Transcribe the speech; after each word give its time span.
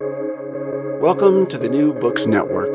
Welcome 0.00 1.46
to 1.46 1.58
the 1.58 1.68
New 1.68 1.92
Books 1.92 2.28
Network. 2.28 2.72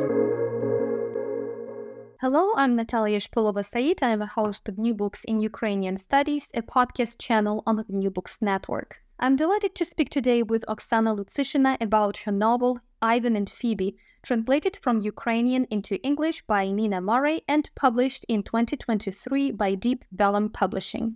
Hello, 2.19 2.53
I'm 2.57 2.75
Natalia 2.75 3.21
Shpylova-Saeed. 3.21 4.03
I'm 4.03 4.21
a 4.21 4.25
host 4.25 4.67
of 4.67 4.77
New 4.77 4.93
Books 4.93 5.23
in 5.23 5.39
Ukrainian 5.39 5.95
Studies, 5.95 6.51
a 6.53 6.61
podcast 6.61 7.19
channel 7.19 7.63
on 7.65 7.77
the 7.77 7.85
New 7.87 8.11
Books 8.11 8.41
Network. 8.41 9.01
I'm 9.19 9.37
delighted 9.37 9.73
to 9.75 9.85
speak 9.85 10.09
today 10.09 10.43
with 10.43 10.65
Oksana 10.67 11.17
Lutsyshyna 11.17 11.77
about 11.79 12.17
her 12.17 12.31
novel 12.33 12.81
Ivan 13.01 13.37
and 13.37 13.49
Phoebe, 13.49 13.95
translated 14.21 14.75
from 14.75 15.01
Ukrainian 15.01 15.63
into 15.69 16.01
English 16.03 16.41
by 16.41 16.71
Nina 16.71 16.99
Murray 16.99 17.43
and 17.47 17.71
published 17.75 18.25
in 18.27 18.43
2023 18.43 19.51
by 19.51 19.75
Deep 19.75 20.03
Vellum 20.13 20.51
Publishing. 20.51 21.15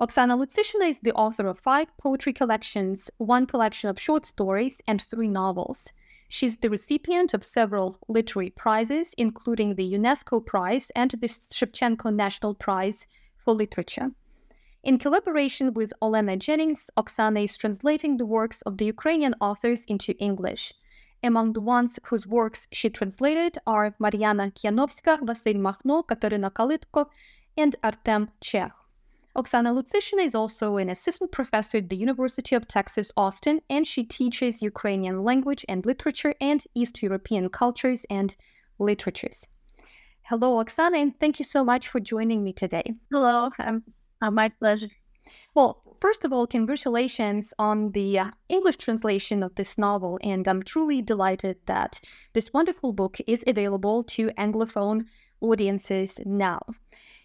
Oksana 0.00 0.34
Lutsyshyna 0.34 0.88
is 0.88 1.00
the 1.00 1.12
author 1.12 1.46
of 1.46 1.60
five 1.60 1.94
poetry 1.98 2.32
collections, 2.32 3.10
one 3.18 3.44
collection 3.46 3.90
of 3.90 4.00
short 4.00 4.24
stories, 4.24 4.80
and 4.86 5.02
three 5.02 5.28
novels. 5.28 5.92
She's 6.26 6.56
the 6.56 6.70
recipient 6.70 7.34
of 7.34 7.44
several 7.44 7.98
literary 8.08 8.48
prizes, 8.48 9.14
including 9.18 9.74
the 9.74 9.92
UNESCO 9.92 10.46
Prize 10.46 10.90
and 10.96 11.10
the 11.10 11.26
Shevchenko 11.26 12.14
National 12.14 12.54
Prize 12.54 13.06
for 13.36 13.52
Literature. 13.52 14.12
In 14.82 14.96
collaboration 14.96 15.74
with 15.74 15.92
Olena 16.00 16.38
Jennings, 16.38 16.88
Oksana 16.96 17.44
is 17.44 17.58
translating 17.58 18.16
the 18.16 18.24
works 18.24 18.62
of 18.62 18.78
the 18.78 18.86
Ukrainian 18.86 19.34
authors 19.38 19.84
into 19.84 20.16
English. 20.16 20.72
Among 21.22 21.52
the 21.52 21.60
ones 21.60 21.98
whose 22.04 22.26
works 22.26 22.68
she 22.72 22.88
translated 22.88 23.58
are 23.66 23.94
Mariana 23.98 24.50
Kianovska, 24.50 25.20
Vasil 25.20 25.58
Makhno, 25.58 26.06
Katerina 26.06 26.50
Kalitko, 26.50 27.10
and 27.58 27.76
Artem 27.82 28.30
Chekh. 28.40 28.79
Oksana 29.40 29.72
Lutsyshyna 29.72 30.22
is 30.22 30.34
also 30.34 30.76
an 30.76 30.90
assistant 30.90 31.32
professor 31.32 31.78
at 31.78 31.88
the 31.88 31.96
University 31.96 32.54
of 32.54 32.68
Texas, 32.68 33.10
Austin, 33.16 33.62
and 33.70 33.86
she 33.86 34.04
teaches 34.04 34.60
Ukrainian 34.60 35.24
language 35.24 35.64
and 35.66 35.86
literature 35.86 36.34
and 36.42 36.62
East 36.74 37.02
European 37.02 37.48
cultures 37.48 38.04
and 38.10 38.36
literatures. 38.78 39.48
Hello, 40.24 40.62
Oksana, 40.62 41.00
and 41.00 41.18
thank 41.18 41.38
you 41.38 41.46
so 41.46 41.64
much 41.64 41.88
for 41.88 42.00
joining 42.00 42.44
me 42.44 42.52
today. 42.52 42.84
Hello, 43.10 43.48
um, 43.60 43.82
uh, 44.20 44.30
my 44.30 44.50
pleasure. 44.50 44.90
Well, 45.54 45.82
first 45.98 46.26
of 46.26 46.34
all, 46.34 46.46
congratulations 46.46 47.54
on 47.58 47.92
the 47.92 48.18
uh, 48.18 48.30
English 48.50 48.76
translation 48.76 49.42
of 49.42 49.54
this 49.54 49.78
novel, 49.78 50.18
and 50.22 50.46
I'm 50.46 50.62
truly 50.62 51.00
delighted 51.00 51.56
that 51.64 51.98
this 52.34 52.52
wonderful 52.52 52.92
book 52.92 53.16
is 53.26 53.42
available 53.46 54.04
to 54.04 54.28
Anglophone 54.32 55.06
audiences 55.40 56.20
now. 56.26 56.60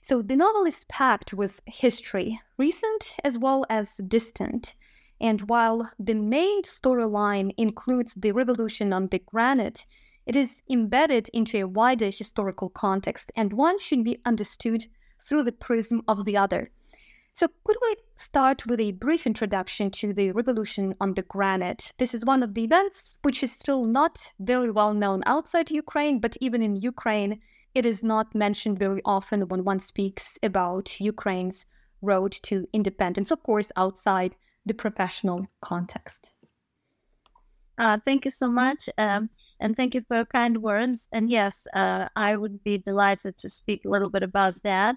So 0.07 0.21
the 0.21 0.35
novel 0.35 0.65
is 0.67 0.83
packed 0.83 1.33
with 1.33 1.61
history, 1.65 2.39
recent 2.59 3.15
as 3.23 3.39
well 3.39 3.65
as 3.71 3.99
distant. 4.07 4.75
And 5.19 5.41
while 5.49 5.93
the 5.97 6.13
main 6.13 6.61
storyline 6.61 7.55
includes 7.57 8.13
the 8.13 8.31
revolution 8.31 8.93
on 8.93 9.07
the 9.07 9.17
granite, 9.17 9.87
it 10.27 10.35
is 10.35 10.61
embedded 10.69 11.29
into 11.33 11.59
a 11.59 11.67
wider 11.67 12.11
historical 12.11 12.69
context, 12.69 13.31
and 13.35 13.51
one 13.51 13.79
should 13.79 14.03
be 14.03 14.21
understood 14.25 14.85
through 15.23 15.41
the 15.41 15.51
prism 15.51 16.03
of 16.07 16.23
the 16.23 16.37
other. 16.37 16.69
So, 17.33 17.47
could 17.63 17.77
we 17.81 17.95
start 18.15 18.67
with 18.67 18.79
a 18.79 18.91
brief 18.91 19.25
introduction 19.25 19.89
to 19.89 20.13
the 20.13 20.33
revolution 20.33 20.93
on 21.01 21.15
the 21.15 21.23
granite? 21.23 21.93
This 21.97 22.13
is 22.13 22.23
one 22.23 22.43
of 22.43 22.53
the 22.53 22.65
events 22.65 23.15
which 23.23 23.41
is 23.41 23.51
still 23.51 23.85
not 23.85 24.33
very 24.39 24.69
well 24.69 24.93
known 24.93 25.23
outside 25.25 25.71
Ukraine, 25.71 26.19
but 26.19 26.37
even 26.39 26.61
in 26.61 26.75
Ukraine, 26.75 27.41
it 27.75 27.85
is 27.85 28.03
not 28.03 28.33
mentioned 28.33 28.79
very 28.79 29.01
often 29.05 29.47
when 29.49 29.65
one 29.65 29.79
speaks 29.79 30.39
about 30.41 30.99
Ukraine's 30.99 31.65
road 32.01 32.31
to 32.43 32.67
independence, 32.73 33.31
of 33.31 33.43
course, 33.43 33.71
outside 33.75 34.35
the 34.65 34.73
professional 34.73 35.45
context. 35.61 36.27
Uh, 37.77 37.97
thank 38.05 38.25
you 38.25 38.31
so 38.31 38.47
much. 38.47 38.89
Um, 38.97 39.29
and 39.59 39.75
thank 39.75 39.93
you 39.93 40.01
for 40.07 40.15
your 40.17 40.25
kind 40.25 40.61
words. 40.61 41.07
And 41.11 41.29
yes, 41.29 41.67
uh, 41.73 42.07
I 42.15 42.35
would 42.35 42.63
be 42.63 42.77
delighted 42.77 43.37
to 43.37 43.49
speak 43.49 43.85
a 43.85 43.89
little 43.89 44.09
bit 44.09 44.23
about 44.23 44.61
that. 44.63 44.95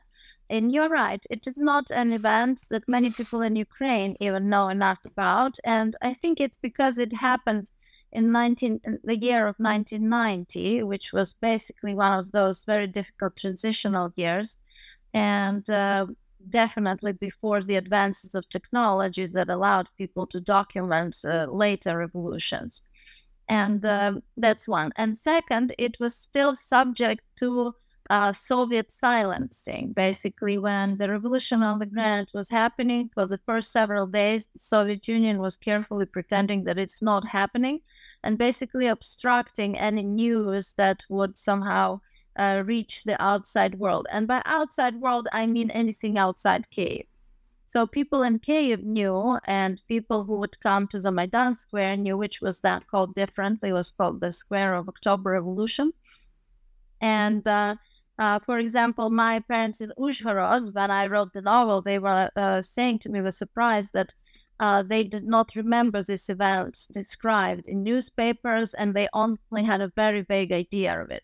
And 0.50 0.72
you're 0.72 0.88
right, 0.88 1.22
it 1.28 1.46
is 1.46 1.58
not 1.58 1.90
an 1.90 2.12
event 2.12 2.62
that 2.70 2.88
many 2.88 3.10
people 3.10 3.42
in 3.42 3.54
Ukraine 3.54 4.16
even 4.18 4.48
know 4.48 4.68
enough 4.68 5.00
about. 5.04 5.58
And 5.64 5.94
I 6.00 6.14
think 6.14 6.40
it's 6.40 6.56
because 6.56 6.96
it 6.96 7.12
happened 7.12 7.70
in 8.12 8.32
19 8.32 8.80
the 9.04 9.16
year 9.16 9.46
of 9.46 9.56
1990 9.58 10.82
which 10.82 11.12
was 11.12 11.34
basically 11.34 11.94
one 11.94 12.18
of 12.18 12.32
those 12.32 12.64
very 12.64 12.86
difficult 12.86 13.36
transitional 13.36 14.12
years. 14.16 14.56
And 15.14 15.68
uh, 15.68 16.06
definitely 16.48 17.12
before 17.12 17.62
the 17.62 17.76
advances 17.76 18.34
of 18.34 18.48
technologies 18.48 19.32
that 19.32 19.48
allowed 19.48 19.88
people 19.96 20.26
to 20.28 20.40
document 20.40 21.18
uh, 21.24 21.46
later 21.50 21.98
revolutions. 21.98 22.82
And 23.48 23.84
uh, 23.84 24.20
that's 24.36 24.68
one. 24.68 24.92
And 24.96 25.16
second 25.16 25.74
it 25.78 25.96
was 25.98 26.14
still 26.14 26.54
subject 26.54 27.22
to 27.36 27.74
uh, 28.10 28.32
Soviet 28.32 28.90
silencing. 28.90 29.92
Basically, 29.92 30.58
when 30.58 30.96
the 30.96 31.10
revolution 31.10 31.62
on 31.62 31.78
the 31.78 31.86
granite 31.86 32.30
was 32.32 32.48
happening 32.48 33.10
for 33.12 33.26
the 33.26 33.38
first 33.38 33.70
several 33.70 34.06
days, 34.06 34.46
the 34.46 34.58
Soviet 34.58 35.06
Union 35.08 35.38
was 35.38 35.56
carefully 35.56 36.06
pretending 36.06 36.64
that 36.64 36.78
it's 36.78 37.02
not 37.02 37.26
happening 37.26 37.80
and 38.24 38.38
basically 38.38 38.86
obstructing 38.86 39.78
any 39.78 40.02
news 40.02 40.74
that 40.74 41.04
would 41.08 41.38
somehow 41.38 42.00
uh, 42.38 42.62
reach 42.64 43.04
the 43.04 43.20
outside 43.22 43.78
world. 43.78 44.06
And 44.10 44.26
by 44.26 44.42
outside 44.44 45.00
world, 45.00 45.28
I 45.32 45.46
mean 45.46 45.70
anything 45.70 46.18
outside 46.18 46.70
Kiev. 46.70 47.06
So 47.66 47.86
people 47.86 48.22
in 48.22 48.38
Kiev 48.38 48.82
knew, 48.82 49.38
and 49.44 49.80
people 49.88 50.24
who 50.24 50.36
would 50.38 50.58
come 50.60 50.88
to 50.88 51.00
the 51.00 51.10
Maidan 51.10 51.54
Square 51.54 51.98
knew, 51.98 52.16
which 52.16 52.40
was 52.40 52.60
that 52.60 52.86
called 52.86 53.14
differently, 53.14 53.72
was 53.72 53.90
called 53.90 54.20
the 54.20 54.32
Square 54.32 54.74
of 54.76 54.88
October 54.88 55.32
Revolution. 55.32 55.92
And 57.00 57.46
uh, 57.46 57.76
uh, 58.18 58.38
for 58.40 58.58
example, 58.58 59.10
my 59.10 59.40
parents 59.40 59.80
in 59.80 59.92
Uzhhorod, 59.98 60.74
when 60.74 60.90
I 60.90 61.06
wrote 61.06 61.32
the 61.34 61.42
novel, 61.42 61.82
they 61.82 61.98
were 61.98 62.30
uh, 62.34 62.62
saying 62.62 63.00
to 63.00 63.10
me 63.10 63.20
with 63.20 63.34
surprise 63.34 63.90
that 63.90 64.14
uh, 64.60 64.82
they 64.82 65.04
did 65.04 65.24
not 65.24 65.54
remember 65.54 66.02
this 66.02 66.28
event 66.28 66.88
described 66.92 67.66
in 67.68 67.82
newspapers 67.82 68.74
and 68.74 68.94
they 68.94 69.08
only 69.12 69.62
had 69.64 69.80
a 69.80 69.92
very 69.94 70.22
vague 70.22 70.52
idea 70.52 71.00
of 71.00 71.10
it. 71.10 71.22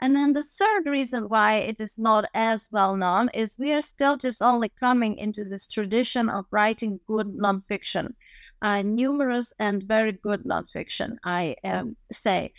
And 0.00 0.14
then 0.14 0.34
the 0.34 0.42
third 0.42 0.86
reason 0.86 1.28
why 1.28 1.56
it 1.56 1.80
is 1.80 1.96
not 1.96 2.26
as 2.34 2.68
well 2.70 2.96
known 2.96 3.30
is 3.32 3.58
we 3.58 3.72
are 3.72 3.80
still 3.80 4.16
just 4.18 4.42
only 4.42 4.68
coming 4.68 5.16
into 5.16 5.42
this 5.42 5.66
tradition 5.66 6.28
of 6.28 6.44
writing 6.50 7.00
good 7.06 7.28
nonfiction, 7.28 8.14
uh, 8.60 8.82
numerous 8.82 9.54
and 9.58 9.82
very 9.82 10.12
good 10.12 10.44
nonfiction, 10.44 11.16
I 11.24 11.56
um, 11.64 11.96
say. 12.12 12.52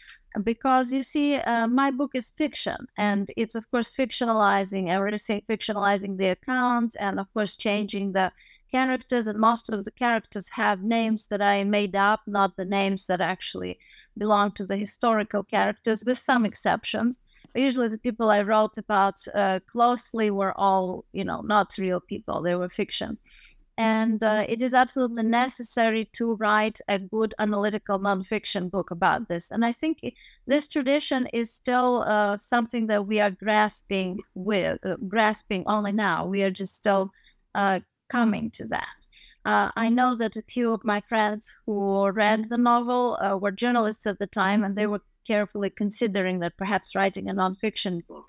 Because 0.43 0.91
you 0.91 1.03
see, 1.03 1.35
uh, 1.35 1.67
my 1.67 1.89
book 1.89 2.11
is 2.13 2.31
fiction, 2.31 2.87
and 2.97 3.31
it's 3.37 3.55
of 3.55 3.69
course 3.71 3.95
fictionalizing 3.95 4.89
everything, 4.89 5.41
fictionalizing 5.49 6.17
the 6.17 6.29
account, 6.29 6.95
and 6.99 7.19
of 7.19 7.31
course 7.33 7.55
changing 7.55 8.11
the 8.11 8.31
characters, 8.71 9.27
and 9.27 9.39
most 9.39 9.69
of 9.69 9.85
the 9.85 9.91
characters 9.91 10.49
have 10.49 10.81
names 10.81 11.27
that 11.27 11.41
I 11.41 11.63
made 11.63 11.95
up, 11.95 12.21
not 12.27 12.55
the 12.55 12.65
names 12.65 13.07
that 13.07 13.21
actually 13.21 13.79
belong 14.17 14.51
to 14.53 14.65
the 14.65 14.77
historical 14.77 15.43
characters, 15.43 16.03
with 16.05 16.17
some 16.17 16.45
exceptions. 16.45 17.21
Usually, 17.55 17.87
the 17.87 17.97
people 17.97 18.29
I 18.29 18.41
wrote 18.41 18.77
about 18.77 19.15
uh, 19.33 19.59
closely 19.71 20.29
were 20.29 20.53
all, 20.57 21.05
you 21.11 21.23
know, 21.23 21.41
not 21.41 21.77
real 21.77 22.01
people; 22.01 22.41
they 22.41 22.55
were 22.55 22.69
fiction. 22.69 23.17
And 23.77 24.23
uh, 24.23 24.43
it 24.49 24.59
is 24.61 24.73
absolutely 24.73 25.23
necessary 25.23 26.09
to 26.13 26.33
write 26.35 26.81
a 26.87 26.97
good 26.97 27.35
analytical 27.37 27.99
nonfiction 27.99 28.71
book 28.71 28.89
about 28.89 29.27
this. 29.27 29.51
And 29.51 29.63
I 29.63 29.71
think 29.71 29.99
this 30.47 30.67
tradition 30.67 31.27
is 31.31 31.53
still 31.53 32.03
uh, 32.07 32.37
something 32.37 32.87
that 32.87 33.05
we 33.05 33.19
are 33.19 33.29
grasping 33.29 34.17
with, 34.33 34.83
uh, 34.83 34.95
grasping 35.07 35.63
only 35.67 35.91
now. 35.91 36.25
We 36.25 36.41
are 36.41 36.49
just 36.49 36.75
still 36.75 37.11
uh, 37.53 37.81
coming 38.09 38.49
to 38.51 38.65
that. 38.67 39.07
Uh, 39.45 39.71
I 39.75 39.89
know 39.89 40.15
that 40.15 40.35
a 40.35 40.41
few 40.41 40.73
of 40.73 40.83
my 40.83 41.01
friends 41.01 41.53
who 41.65 42.09
read 42.11 42.49
the 42.49 42.57
novel 42.57 43.17
uh, 43.21 43.37
were 43.37 43.51
journalists 43.51 44.05
at 44.05 44.19
the 44.19 44.27
time, 44.27 44.63
and 44.63 44.75
they 44.75 44.87
were 44.87 45.01
carefully 45.25 45.69
considering 45.69 46.39
that 46.39 46.57
perhaps 46.57 46.95
writing 46.95 47.29
a 47.29 47.33
nonfiction 47.33 48.05
book 48.07 48.25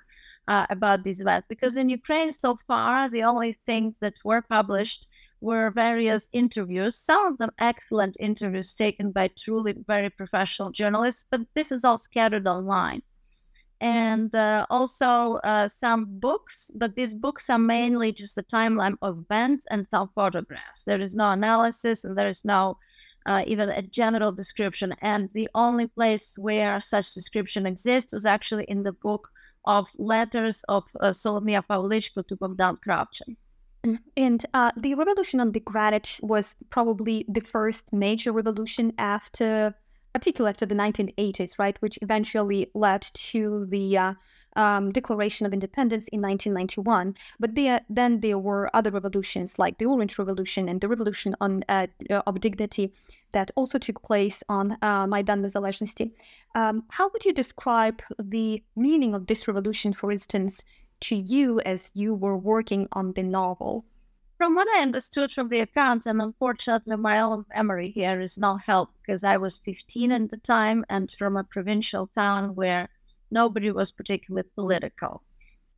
uh, 0.47 0.67
about 0.71 1.03
these 1.03 1.21
events. 1.21 1.47
Because 1.49 1.77
in 1.77 1.89
Ukraine, 1.89 2.33
so 2.33 2.59
far, 2.67 3.09
the 3.09 3.25
only 3.25 3.53
things 3.53 3.97
that 4.01 4.15
were 4.25 4.43
published 4.43 5.07
were 5.41 5.71
various 5.71 6.29
interviews, 6.33 6.97
some 6.97 7.27
of 7.27 7.39
them 7.39 7.51
excellent 7.59 8.17
interviews 8.19 8.75
taken 8.75 9.13
by 9.13 9.29
truly 9.29 9.75
very 9.87 10.11
professional 10.11 10.71
journalists, 10.71 11.25
but 11.31 11.41
this 11.55 11.71
is 11.71 11.85
all 11.85 11.99
scattered 11.99 12.47
online. 12.47 13.03
And 13.81 14.35
uh, 14.35 14.67
also 14.71 15.35
uh, 15.45 15.69
some 15.69 16.07
books, 16.19 16.71
but 16.75 16.97
these 16.97 17.15
books 17.15 17.49
are 17.49 17.59
mainly 17.59 18.13
just 18.13 18.37
a 18.37 18.43
timeline 18.43 18.97
of 19.03 19.19
events 19.19 19.67
and 19.71 19.87
some 19.89 20.11
photographs. 20.15 20.85
There 20.85 21.01
is 21.01 21.15
no 21.15 21.31
analysis 21.31 22.05
and 22.05 22.19
there 22.19 22.29
is 22.29 22.45
no 22.45 22.77
uh, 23.27 23.45
even 23.47 23.69
a 23.69 23.83
general 23.83 24.33
description. 24.33 24.95
And 25.01 25.31
the 25.33 25.49
only 25.55 25.87
place 25.87 26.35
where 26.39 26.81
such 26.81 27.15
description 27.15 27.67
exists 27.67 28.13
was 28.13 28.25
actually 28.25 28.65
in 28.65 28.83
the 28.83 28.93
book 28.93 29.29
of 29.65 29.89
letters 29.99 30.65
of 30.69 30.85
uh, 31.01 31.11
Solomia 31.11 31.63
Pavlichko 31.69 32.27
to 32.27 32.37
Bogdan 32.37 32.77
Kravchenko. 32.77 33.37
Mm, 33.85 33.99
and 34.17 34.47
uh, 34.55 34.73
the 34.77 34.95
revolution 34.95 35.41
on 35.41 35.53
the 35.53 35.61
granite 35.61 36.19
was 36.23 36.57
probably 36.71 37.25
the 37.29 37.41
first 37.41 37.93
major 37.93 38.33
revolution 38.33 38.93
after, 38.99 39.75
particularly 40.19 40.50
after 40.50 40.67
the 40.67 40.75
1980s, 40.75 41.61
right, 41.61 41.76
which 41.79 41.97
eventually 42.03 42.69
led 42.75 43.03
to 43.15 43.67
the 43.70 43.97
uh, 43.97 44.15
um, 44.56 44.91
Declaration 44.91 45.47
of 45.47 45.53
Independence 45.53 46.09
in 46.09 46.20
1991. 46.20 47.15
But 47.38 47.55
there, 47.55 47.82
then 47.88 48.19
there 48.19 48.38
were 48.38 48.69
other 48.75 48.91
revolutions 48.91 49.61
like 49.61 49.79
the 49.79 49.87
Orange 49.87 50.19
Revolution 50.19 50.69
and 50.69 50.81
the 50.81 50.88
Revolution 50.88 51.37
on 51.41 51.62
uh, 51.69 51.87
of 52.26 52.41
Dignity 52.41 52.93
that 53.31 53.53
also 53.55 53.79
took 53.79 54.03
place 54.03 54.43
on 54.49 54.76
uh, 54.82 55.06
Maidan 55.06 55.43
Nezalezhnosti. 55.43 56.11
Um, 56.56 56.82
how 56.91 57.09
would 57.12 57.25
you 57.25 57.32
describe 57.32 58.03
the 58.19 58.61
meaning 58.75 59.15
of 59.15 59.29
this 59.29 59.47
revolution, 59.47 59.93
for 59.93 60.11
instance, 60.11 60.65
to 61.03 61.15
you 61.15 61.61
as 61.61 61.93
you 61.94 62.12
were 62.12 62.37
working 62.37 62.88
on 62.91 63.12
the 63.12 63.23
novel? 63.23 63.85
From 64.38 64.55
what 64.55 64.69
I 64.69 64.82
understood 64.82 65.32
from 65.32 65.49
the 65.49 65.58
accounts, 65.58 66.06
and 66.06 66.23
unfortunately 66.23 66.96
my 66.96 67.19
own 67.19 67.44
memory 67.52 67.90
here 67.90 68.20
is 68.20 68.38
no 68.38 68.56
help 68.56 68.90
because 69.02 69.25
I 69.25 69.37
was 69.37 69.58
15 69.58 70.12
at 70.12 70.31
the 70.31 70.37
time 70.37 70.85
and 70.88 71.11
from 71.19 71.37
a 71.37 71.43
provincial 71.43 72.06
town 72.06 72.55
where 72.55 72.88
nobody 73.32 73.73
was 73.73 73.90
particularly 73.90 74.49
political. 74.55 75.25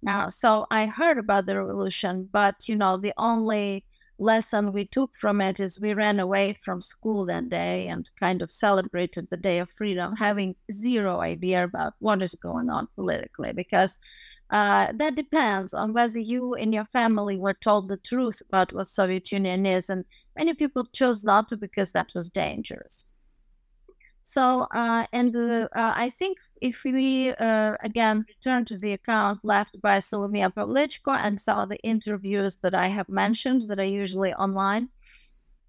Now, 0.03 0.29
so 0.29 0.67
I 0.71 0.85
heard 0.85 1.17
about 1.17 1.47
the 1.47 1.57
revolution, 1.59 2.29
but 2.31 2.69
you 2.69 2.77
know, 2.77 2.99
the 2.99 3.15
only 3.17 3.87
lesson 4.19 4.75
we 4.75 4.85
took 4.85 5.17
from 5.19 5.41
it 5.41 5.59
is 5.59 5.81
we 5.81 5.95
ran 5.95 6.21
away 6.21 6.53
from 6.63 6.83
school 6.83 7.25
that 7.25 7.49
day 7.49 7.89
and 7.89 8.11
kind 8.21 8.43
of 8.43 8.51
celebrated 8.51 9.29
the 9.31 9.39
day 9.39 9.59
of 9.61 9.71
freedom, 9.71 10.17
having 10.17 10.55
zero 10.71 11.21
idea 11.21 11.65
about 11.65 11.95
what 12.01 12.21
is 12.21 12.35
going 12.35 12.69
on 12.69 12.89
politically, 12.95 13.55
because 13.55 13.99
uh, 14.51 14.93
that 14.95 15.15
depends 15.15 15.73
on 15.73 15.93
whether 15.93 16.19
you 16.19 16.55
and 16.55 16.75
your 16.75 16.87
family 16.87 17.39
were 17.39 17.55
told 17.55 17.89
the 17.89 17.97
truth 17.97 18.43
about 18.49 18.73
what 18.73 18.89
Soviet 18.89 19.31
Union 19.31 19.65
is, 19.65 19.89
and 19.91 20.05
many 20.37 20.55
people 20.55 20.85
chose 20.93 21.23
not 21.23 21.49
to 21.49 21.57
because 21.57 21.93
that 21.93 22.09
was 22.15 22.31
dangerous. 22.31 23.11
So, 24.25 24.69
uh, 24.73 25.07
and 25.13 25.35
uh, 25.35 25.69
I 25.75 26.09
think 26.11 26.39
if 26.61 26.83
we 26.85 27.31
uh, 27.31 27.75
again 27.83 28.25
return 28.29 28.65
to 28.67 28.79
the 28.79 28.93
account 28.93 29.41
left 29.43 29.81
by 29.81 29.99
Solomia 29.99 30.53
Pavlichko 30.53 31.17
and 31.19 31.41
some 31.41 31.59
of 31.59 31.69
the 31.69 31.81
interviews 31.83 32.57
that 32.63 32.75
I 32.75 32.89
have 32.89 33.09
mentioned 33.09 33.63
that 33.69 33.79
are 33.79 33.85
usually 33.85 34.33
online, 34.35 34.89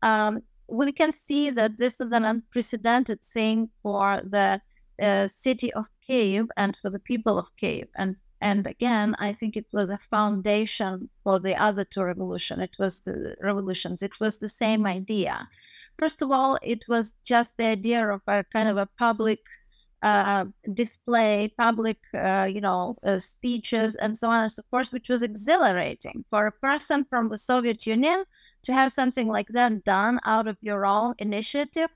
um, 0.02 0.42
we 0.68 0.92
can 0.92 1.12
see 1.12 1.50
that 1.50 1.78
this 1.78 2.00
was 2.00 2.12
an 2.12 2.24
unprecedented 2.24 3.22
thing 3.22 3.70
for 3.82 4.22
the 4.24 4.62
uh, 5.02 5.28
city 5.28 5.74
of 5.74 5.86
Kiev 6.06 6.48
and 6.58 6.78
for 6.82 6.90
the 6.90 7.00
people 7.00 7.38
of 7.38 7.56
Kiev. 7.58 7.88
And 7.96 8.16
and 8.42 8.66
again, 8.66 9.16
I 9.20 9.34
think 9.34 9.56
it 9.56 9.68
was 9.72 9.90
a 9.90 10.00
foundation 10.10 11.10
for 11.24 11.40
the 11.40 11.56
other 11.56 11.86
two 11.86 12.04
revolutions. 12.04 12.62
It 12.62 12.76
was 12.80 13.02
the 13.02 13.36
revolutions. 13.42 14.02
It 14.02 14.20
was 14.20 14.40
the 14.40 14.50
same 14.50 14.86
idea. 14.86 15.48
First 16.00 16.22
of 16.22 16.32
all, 16.32 16.58
it 16.64 16.86
was 16.88 17.18
just 17.24 17.58
the 17.58 17.66
idea 17.66 18.10
of 18.10 18.22
a 18.28 18.44
kind 18.52 18.68
of 18.68 18.78
a 18.78 18.90
public 18.98 19.40
uh, 20.02 20.46
display, 20.74 21.54
public, 21.58 21.98
uh, 22.16 22.48
you 22.52 22.60
know, 22.60 22.98
uh, 23.06 23.20
speeches, 23.20 23.96
and 23.96 24.18
so 24.18 24.30
on 24.30 24.42
and 24.44 24.52
so 24.52 24.64
forth, 24.72 24.92
which 24.92 25.10
was 25.10 25.22
exhilarating 25.22 26.26
for 26.32 26.48
a 26.48 26.52
person 26.52 27.06
from 27.06 27.30
the 27.30 27.38
Soviet 27.38 27.86
Union 27.86 28.24
to 28.64 28.74
have 28.74 28.92
something 28.92 29.28
like 29.28 29.50
that 29.50 29.84
done 29.84 30.20
out 30.26 30.48
of 30.48 30.58
your 30.62 30.86
own 30.86 31.14
initiative, 31.20 31.90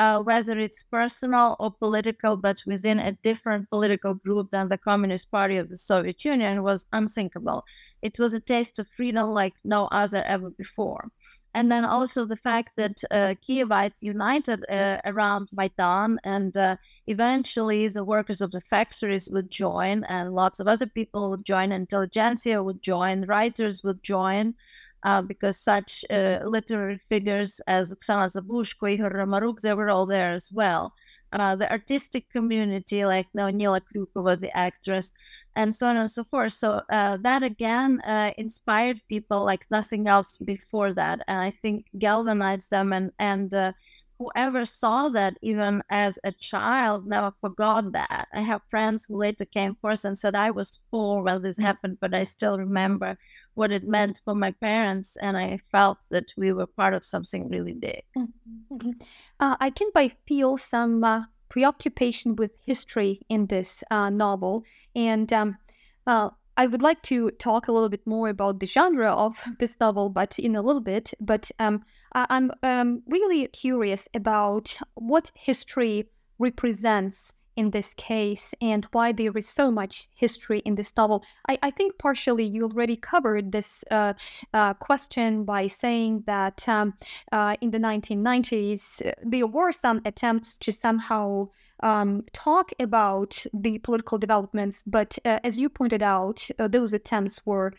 uh, 0.00 0.18
whether 0.22 0.58
it's 0.58 0.82
personal 0.82 1.56
or 1.60 1.70
political, 1.70 2.36
but 2.36 2.62
within 2.66 2.98
a 2.98 3.12
different 3.22 3.68
political 3.68 4.14
group 4.14 4.50
than 4.50 4.68
the 4.68 4.78
Communist 4.78 5.30
Party 5.30 5.56
of 5.58 5.68
the 5.68 5.76
Soviet 5.76 6.24
Union, 6.24 6.62
was 6.62 6.86
unthinkable. 6.92 7.64
It 8.02 8.18
was 8.18 8.32
a 8.32 8.40
taste 8.40 8.78
of 8.78 8.88
freedom 8.96 9.28
like 9.40 9.54
no 9.62 9.86
other 10.02 10.22
ever 10.24 10.50
before 10.50 11.10
and 11.54 11.70
then 11.70 11.84
also 11.84 12.24
the 12.24 12.36
fact 12.36 12.70
that 12.76 13.02
uh, 13.10 13.34
Kievites 13.46 14.02
united 14.02 14.64
uh, 14.70 15.00
around 15.04 15.48
Maidan, 15.52 16.18
and 16.22 16.56
uh, 16.56 16.76
eventually 17.06 17.88
the 17.88 18.04
workers 18.04 18.40
of 18.40 18.52
the 18.52 18.60
factories 18.60 19.28
would 19.30 19.50
join, 19.50 20.04
and 20.04 20.32
lots 20.32 20.60
of 20.60 20.68
other 20.68 20.86
people 20.86 21.30
would 21.30 21.44
join, 21.44 21.72
intelligentsia 21.72 22.62
would 22.62 22.82
join, 22.82 23.26
writers 23.26 23.82
would 23.82 24.02
join, 24.02 24.54
uh, 25.02 25.22
because 25.22 25.58
such 25.58 26.04
uh, 26.10 26.40
literary 26.44 26.98
figures 27.08 27.60
as 27.66 27.92
Oksana 27.92 28.26
Zabushko, 28.34 28.98
Ihor 28.98 29.12
Rymaruk, 29.12 29.60
they 29.60 29.74
were 29.74 29.90
all 29.90 30.06
there 30.06 30.32
as 30.32 30.50
well 30.52 30.92
uh, 31.32 31.56
the 31.56 31.70
artistic 31.70 32.28
community, 32.30 33.04
like 33.04 33.26
Leonila 33.34 33.80
Kryukova, 33.80 34.38
the 34.38 34.54
actress, 34.56 35.12
and 35.56 35.74
so 35.74 35.86
on 35.86 35.96
and 35.96 36.10
so 36.10 36.24
forth. 36.24 36.52
So 36.52 36.82
uh, 36.90 37.18
that 37.18 37.42
again 37.42 38.00
uh, 38.00 38.32
inspired 38.36 39.00
people 39.08 39.44
like 39.44 39.66
nothing 39.70 40.08
else 40.08 40.36
before 40.36 40.92
that, 40.94 41.20
and 41.28 41.38
I 41.40 41.50
think 41.50 41.86
galvanized 41.98 42.70
them. 42.70 42.92
And 42.92 43.12
and 43.18 43.52
uh, 43.54 43.72
whoever 44.18 44.64
saw 44.64 45.08
that, 45.10 45.36
even 45.42 45.82
as 45.90 46.18
a 46.24 46.32
child, 46.32 47.06
never 47.06 47.32
forgot 47.40 47.92
that. 47.92 48.28
I 48.34 48.40
have 48.40 48.62
friends 48.68 49.04
who 49.04 49.16
later 49.16 49.44
came 49.44 49.76
forth 49.76 50.04
and 50.04 50.18
said, 50.18 50.34
"I 50.34 50.50
was 50.50 50.80
four 50.90 51.22
when 51.22 51.42
this 51.42 51.58
happened, 51.58 51.98
but 52.00 52.14
I 52.14 52.24
still 52.24 52.58
remember." 52.58 53.18
What 53.54 53.72
it 53.72 53.86
meant 53.86 54.20
for 54.24 54.34
my 54.34 54.52
parents, 54.52 55.16
and 55.16 55.36
I 55.36 55.58
felt 55.70 55.98
that 56.10 56.32
we 56.36 56.52
were 56.52 56.66
part 56.66 56.94
of 56.94 57.04
something 57.04 57.48
really 57.48 57.74
big. 57.74 58.02
Mm-hmm. 58.16 58.90
Uh, 59.38 59.56
I 59.60 59.70
can 59.70 59.88
by 59.94 60.08
feel 60.26 60.56
some 60.56 61.04
uh, 61.04 61.24
preoccupation 61.48 62.36
with 62.36 62.52
history 62.64 63.20
in 63.28 63.46
this 63.46 63.82
uh, 63.90 64.10
novel, 64.10 64.64
and 64.94 65.32
um, 65.32 65.58
uh, 66.06 66.30
I 66.56 66.66
would 66.66 66.82
like 66.82 67.02
to 67.04 67.30
talk 67.32 67.68
a 67.68 67.72
little 67.72 67.88
bit 67.88 68.06
more 68.06 68.28
about 68.28 68.60
the 68.60 68.66
genre 68.66 69.12
of 69.12 69.42
this 69.58 69.78
novel, 69.80 70.10
but 70.10 70.38
in 70.38 70.56
a 70.56 70.62
little 70.62 70.82
bit. 70.82 71.12
But 71.20 71.50
um, 71.58 71.84
I- 72.12 72.26
am 72.28 72.52
um, 72.62 73.02
really 73.06 73.46
curious 73.48 74.08
about 74.14 74.76
what 74.94 75.32
history 75.34 76.08
represents 76.38 77.32
in 77.60 77.70
this 77.70 77.92
case 77.94 78.54
and 78.62 78.86
why 78.92 79.12
there 79.12 79.36
is 79.36 79.46
so 79.46 79.70
much 79.70 80.08
history 80.14 80.60
in 80.60 80.74
this 80.76 80.92
novel. 80.96 81.22
I, 81.46 81.58
I 81.62 81.70
think 81.70 81.98
partially 81.98 82.44
you 82.44 82.62
already 82.64 82.96
covered 82.96 83.52
this 83.52 83.84
uh, 83.90 84.14
uh, 84.54 84.72
question 84.74 85.44
by 85.44 85.66
saying 85.66 86.24
that 86.26 86.66
um, 86.66 86.94
uh, 87.30 87.56
in 87.60 87.70
the 87.70 87.78
1990s, 87.78 88.82
uh, 89.06 89.12
there 89.22 89.46
were 89.46 89.72
some 89.72 90.00
attempts 90.06 90.56
to 90.64 90.72
somehow 90.72 91.48
um, 91.82 92.24
talk 92.32 92.72
about 92.80 93.44
the 93.52 93.78
political 93.78 94.16
developments, 94.16 94.82
but 94.86 95.18
uh, 95.26 95.40
as 95.44 95.58
you 95.58 95.68
pointed 95.68 96.02
out, 96.02 96.48
uh, 96.58 96.66
those 96.66 96.94
attempts 96.94 97.44
were 97.44 97.74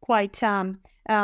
quite 0.00 0.42
um, 0.42 0.78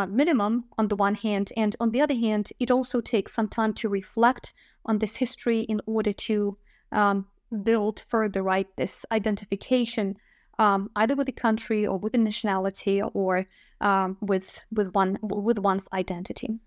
minimum 0.08 0.64
on 0.78 0.88
the 0.88 0.96
one 0.96 1.14
hand, 1.14 1.52
and 1.56 1.76
on 1.78 1.90
the 1.90 2.00
other 2.00 2.14
hand, 2.14 2.50
it 2.58 2.70
also 2.70 3.00
takes 3.00 3.34
some 3.34 3.48
time 3.48 3.72
to 3.74 3.88
reflect 3.88 4.54
on 4.86 4.98
this 4.98 5.16
history 5.16 5.60
in 5.60 5.80
order 5.86 6.12
to 6.12 6.56
um, 6.92 7.26
build 7.62 8.04
further 8.08 8.42
right 8.42 8.68
this 8.76 9.04
identification 9.12 10.16
um, 10.58 10.90
either 10.96 11.14
with 11.14 11.26
the 11.26 11.32
country 11.32 11.86
or 11.86 11.98
with 11.98 12.12
the 12.12 12.18
nationality 12.18 13.02
or 13.02 13.46
um, 13.80 14.16
with 14.20 14.64
with 14.72 14.94
one 14.94 15.18
with 15.22 15.58
one's 15.58 15.88
identity. 15.92 16.58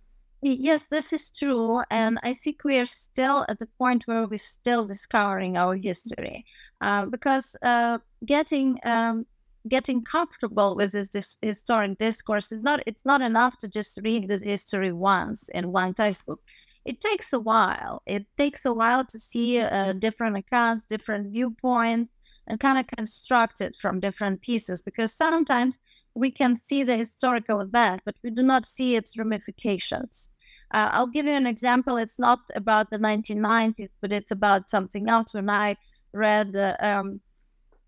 Yes, 0.41 0.88
this 0.88 1.12
is 1.12 1.31
true, 1.31 1.81
and 1.91 2.17
I 2.24 2.33
think 2.33 2.63
we 2.63 2.77
are 2.77 2.86
still 2.86 3.45
at 3.50 3.59
the 3.59 3.67
point 3.77 4.03
where 4.05 4.25
we're 4.25 4.38
still 4.38 4.88
discovering 4.88 5.57
our 5.57 5.75
history, 5.75 6.45
uh, 6.79 7.07
because 7.07 7.57
uh, 7.62 7.98
getting 8.25 8.79
um, 8.83 9.25
getting 9.67 10.01
comfortable 10.01 10.75
with 10.75 10.93
this, 10.93 11.09
this 11.09 11.38
historic 11.41 11.98
discourse 11.98 12.51
is 12.53 12.63
not 12.63 12.81
it's 12.86 13.05
not 13.05 13.21
enough 13.21 13.57
to 13.57 13.67
just 13.67 14.00
read 14.03 14.27
this 14.29 14.43
history 14.43 14.93
once 14.93 15.50
in 15.50 15.74
one 15.74 15.93
textbook 15.93 16.41
it 16.86 17.01
takes 17.01 17.33
a 17.33 17.39
while. 17.39 18.01
It 18.05 18.25
takes 18.38 18.65
a 18.65 18.74
while 18.74 19.05
to 19.05 19.19
see 19.19 19.59
uh, 19.59 19.93
different 19.93 20.38
accounts, 20.38 20.86
different 20.86 21.31
viewpoints, 21.31 22.17
and 22.48 22.59
kind 22.59 22.79
of 22.79 22.88
construct 22.88 23.62
it 23.62 23.75
from 23.79 24.00
different 24.00 24.41
pieces 24.41 24.81
because 24.81 25.13
sometimes 25.13 25.79
we 26.15 26.31
can 26.31 26.55
see 26.55 26.83
the 26.83 26.98
historical 26.98 27.62
event, 27.62 28.01
but 28.05 28.15
we 28.24 28.31
do 28.31 28.41
not 28.41 28.65
see 28.65 28.95
its 28.95 29.17
ramifications. 29.17 30.29
Uh, 30.74 30.89
I'll 30.91 31.07
give 31.07 31.25
you 31.25 31.33
an 31.33 31.48
example. 31.48 31.98
It's 31.98 32.19
not 32.19 32.39
about 32.55 32.89
the 32.89 32.98
1990s, 32.98 33.89
but 34.01 34.12
it's 34.12 34.31
about 34.31 34.69
something 34.69 35.09
else. 35.09 35.33
When 35.33 35.50
I 35.50 35.77
read 36.13 36.55
um, 36.79 37.21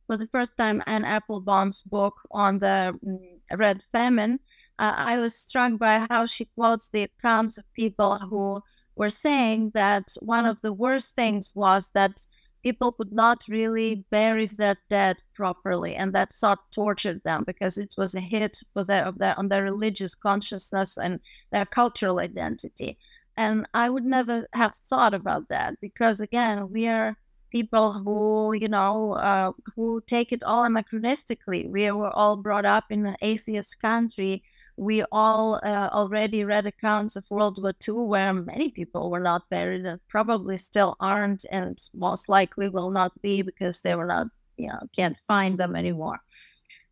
for 0.08 0.18
the 0.18 0.28
first 0.28 0.52
time 0.58 0.84
Anne 0.86 1.06
Applebaum's 1.06 1.82
book 1.82 2.16
on 2.32 2.60
the 2.60 2.94
um, 3.08 3.20
Red 3.58 3.82
Famine, 3.92 4.40
uh, 4.80 4.94
I 4.96 5.18
was 5.18 5.36
struck 5.36 5.78
by 5.78 6.06
how 6.10 6.26
she 6.26 6.46
quotes 6.46 6.90
the 6.90 7.04
accounts 7.04 7.58
of 7.58 7.72
people 7.74 8.18
who 8.18 8.62
were 9.02 9.10
saying 9.10 9.72
that 9.74 10.06
one 10.20 10.46
of 10.46 10.62
the 10.62 10.72
worst 10.72 11.16
things 11.16 11.52
was 11.56 11.90
that 11.96 12.24
people 12.62 12.92
could 12.92 13.12
not 13.12 13.40
really 13.50 14.06
bury 14.12 14.46
their 14.46 14.78
dead 14.92 15.18
properly, 15.34 15.96
and 15.96 16.14
that 16.14 16.32
thought 16.32 16.60
tortured 16.72 17.20
them 17.24 17.44
because 17.48 17.80
it 17.80 17.96
was 17.98 18.14
a 18.14 18.20
hit 18.20 18.60
for 18.74 18.84
their, 18.84 19.12
their, 19.18 19.34
on 19.40 19.50
their 19.50 19.64
religious 19.64 20.14
consciousness 20.14 20.98
and 20.98 21.20
their 21.52 21.66
cultural 21.66 22.20
identity. 22.20 22.96
And 23.38 23.66
I 23.74 23.90
would 23.90 24.06
never 24.06 24.48
have 24.54 24.76
thought 24.76 25.16
about 25.16 25.50
that 25.50 25.70
because, 25.82 26.20
again, 26.20 26.70
we 26.72 26.88
are 26.88 27.18
people 27.50 27.94
who, 28.04 28.54
you 28.54 28.70
know, 28.70 29.14
uh, 29.14 29.52
who 29.76 30.04
take 30.06 30.32
it 30.32 30.44
all 30.44 30.64
anachronistically. 30.70 31.68
We 31.72 31.90
were 31.90 32.16
all 32.16 32.38
brought 32.38 32.66
up 32.66 32.86
in 32.92 33.08
an 33.08 33.18
atheist 33.22 33.82
country 33.82 34.44
we 34.82 35.04
all 35.12 35.60
uh, 35.64 35.90
already 35.94 36.44
read 36.44 36.66
accounts 36.66 37.16
of 37.16 37.24
World 37.30 37.62
War 37.62 37.72
II 37.88 38.06
where 38.14 38.34
many 38.34 38.70
people 38.70 39.12
were 39.12 39.20
not 39.20 39.48
buried 39.52 39.86
and 39.86 40.02
probably 40.08 40.58
still 40.58 40.96
aren't, 41.00 41.46
and 41.52 41.80
most 41.94 42.28
likely 42.28 42.68
will 42.68 42.90
not 42.90 43.12
be 43.22 43.44
because 43.44 43.82
they 43.82 43.94
were 43.94 44.08
not, 44.08 44.26
you 44.58 44.70
know, 44.70 44.80
can't 44.96 45.16
find 45.28 45.60
them 45.60 45.76
anymore. 45.76 46.20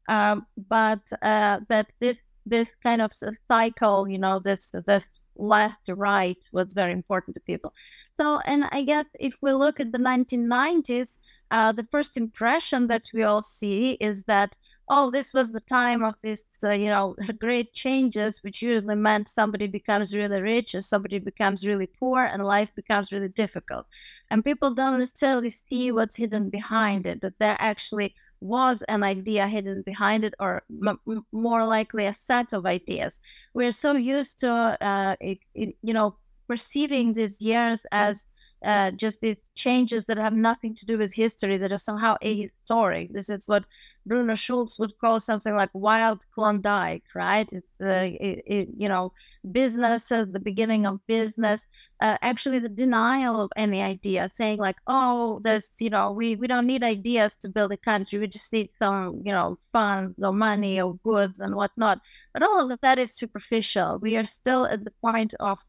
Um, 0.08 0.46
but 0.70 1.02
uh, 1.24 1.62
that 1.70 1.88
this 2.00 2.18
this 2.46 2.70
kind 2.84 3.02
of 3.02 3.12
cycle, 3.48 4.08
you 4.08 4.20
know, 4.20 4.38
this 4.38 4.72
this 4.86 5.06
left 5.36 5.90
right 5.90 6.38
was 6.52 6.74
very 6.74 6.94
important 6.94 7.34
to 7.38 7.42
people. 7.42 7.74
So, 8.22 8.38
and 8.46 8.66
I 8.72 8.84
guess 8.84 9.06
if 9.20 9.34
we 9.42 9.52
look 9.52 9.80
at 9.80 9.92
the 9.92 9.98
1990s, 9.98 11.18
uh, 11.50 11.72
the 11.72 11.88
first 11.92 12.18
impression 12.18 12.86
that 12.88 13.10
we 13.16 13.24
all 13.24 13.42
see 13.42 13.98
is 14.00 14.26
that 14.26 14.58
oh, 14.90 15.12
this 15.12 15.34
was 15.34 15.52
the 15.52 15.60
time 15.62 16.04
of 16.04 16.20
this, 16.22 16.58
uh, 16.64 16.72
you 16.72 16.88
know, 16.90 17.16
great 17.40 17.74
changes, 17.74 18.44
which 18.44 18.62
usually 18.62 18.96
meant 18.96 19.30
somebody 19.30 19.68
becomes 19.68 20.16
really 20.16 20.42
rich 20.42 20.74
and 20.74 20.84
somebody 20.84 21.20
becomes 21.20 21.66
really 21.66 21.88
poor 21.88 22.24
and 22.26 22.44
life 22.44 22.72
becomes 22.76 23.12
really 23.12 23.28
difficult. 23.28 23.86
And 24.32 24.44
people 24.44 24.74
don't 24.74 25.00
necessarily 25.00 25.50
see 25.52 25.92
what's 25.92 26.16
hidden 26.16 26.50
behind 26.50 27.06
it, 27.06 27.22
that 27.22 27.38
there 27.40 27.58
actually 27.60 28.16
was 28.42 28.82
an 28.84 29.04
idea 29.04 29.48
hidden 29.48 29.84
behind 29.84 30.24
it, 30.24 30.34
or 30.40 30.64
m- 30.88 31.24
more 31.32 31.66
likely 31.66 32.06
a 32.06 32.14
set 32.14 32.54
of 32.54 32.66
ideas. 32.66 33.20
We're 33.54 33.72
so 33.72 33.92
used 33.94 34.40
to, 34.40 34.52
uh, 34.52 35.16
it, 35.20 35.40
it, 35.54 35.76
you 35.84 35.94
know, 35.94 36.18
perceiving 36.48 37.14
these 37.14 37.40
years 37.42 37.86
as 37.92 38.32
uh, 38.64 38.92
just 38.92 39.22
these 39.22 39.50
changes 39.56 40.06
that 40.06 40.18
have 40.18 40.34
nothing 40.34 40.76
to 40.76 40.86
do 40.86 40.98
with 40.98 41.14
history 41.14 41.58
that 41.58 41.72
are 41.72 41.78
somehow 41.78 42.16
ahistoric. 42.24 43.12
This 43.14 43.30
is 43.30 43.48
what 43.48 43.66
Bruno 44.06 44.36
Schulz 44.36 44.78
would 44.80 44.98
call 45.00 45.20
something 45.20 45.56
like 45.56 45.70
wild 45.74 46.26
Klondike, 46.34 47.04
right? 47.14 47.48
It's, 47.52 47.80
uh, 47.80 48.10
it, 48.20 48.44
it, 48.46 48.70
you 48.76 48.90
know, 48.90 49.14
business 49.52 50.12
as 50.12 50.28
the 50.28 50.40
beginning 50.40 50.86
of 50.86 51.06
business. 51.08 51.68
Uh, 52.02 52.18
actually, 52.22 52.60
the 52.60 52.70
denial 52.70 53.40
of 53.40 53.52
any 53.56 53.82
idea, 53.82 54.30
saying 54.34 54.58
like, 54.58 54.78
oh, 54.88 55.40
this, 55.44 55.76
you 55.80 55.90
know, 55.90 56.12
we, 56.12 56.36
we 56.36 56.48
don't 56.48 56.68
need 56.68 56.84
ideas 56.84 57.36
to 57.38 57.50
build 57.50 57.72
a 57.72 57.78
country. 57.78 58.20
We 58.20 58.28
just 58.28 58.52
need 58.52 58.70
some, 58.80 59.22
you 59.24 59.32
know, 59.32 59.58
funds 59.72 60.16
or 60.22 60.34
money 60.34 60.82
or 60.82 60.96
goods 61.04 61.40
and 61.40 61.56
whatnot. 61.56 62.00
But 62.34 62.44
all 62.44 62.72
of 62.72 62.80
that 62.82 63.00
is 63.00 63.14
superficial. 63.14 64.00
We 64.02 64.18
are 64.18 64.26
still 64.26 64.66
at 64.66 64.84
the 64.84 64.92
point 65.02 65.34
of 65.40 65.60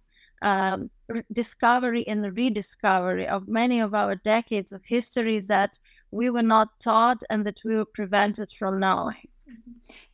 um, 0.42 0.90
discovery 1.32 2.06
and 2.06 2.36
rediscovery 2.36 3.26
of 3.26 3.48
many 3.48 3.80
of 3.80 3.94
our 3.94 4.14
decades 4.14 4.72
of 4.72 4.84
history 4.84 5.40
that 5.40 5.78
we 6.10 6.30
were 6.30 6.42
not 6.42 6.68
taught 6.80 7.22
and 7.30 7.44
that 7.44 7.60
we 7.64 7.76
were 7.76 7.84
prevented 7.84 8.50
from 8.58 8.80
knowing. 8.80 9.28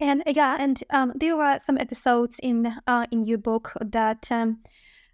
And 0.01 0.23
yeah, 0.27 0.57
and 0.59 0.83
um, 0.91 1.13
there 1.15 1.41
are 1.41 1.59
some 1.59 1.79
episodes 1.79 2.41
in 2.43 2.75
uh, 2.87 3.07
in 3.11 3.25
your 3.25 3.39
book 3.39 3.73
that 3.81 4.31
um, 4.31 4.59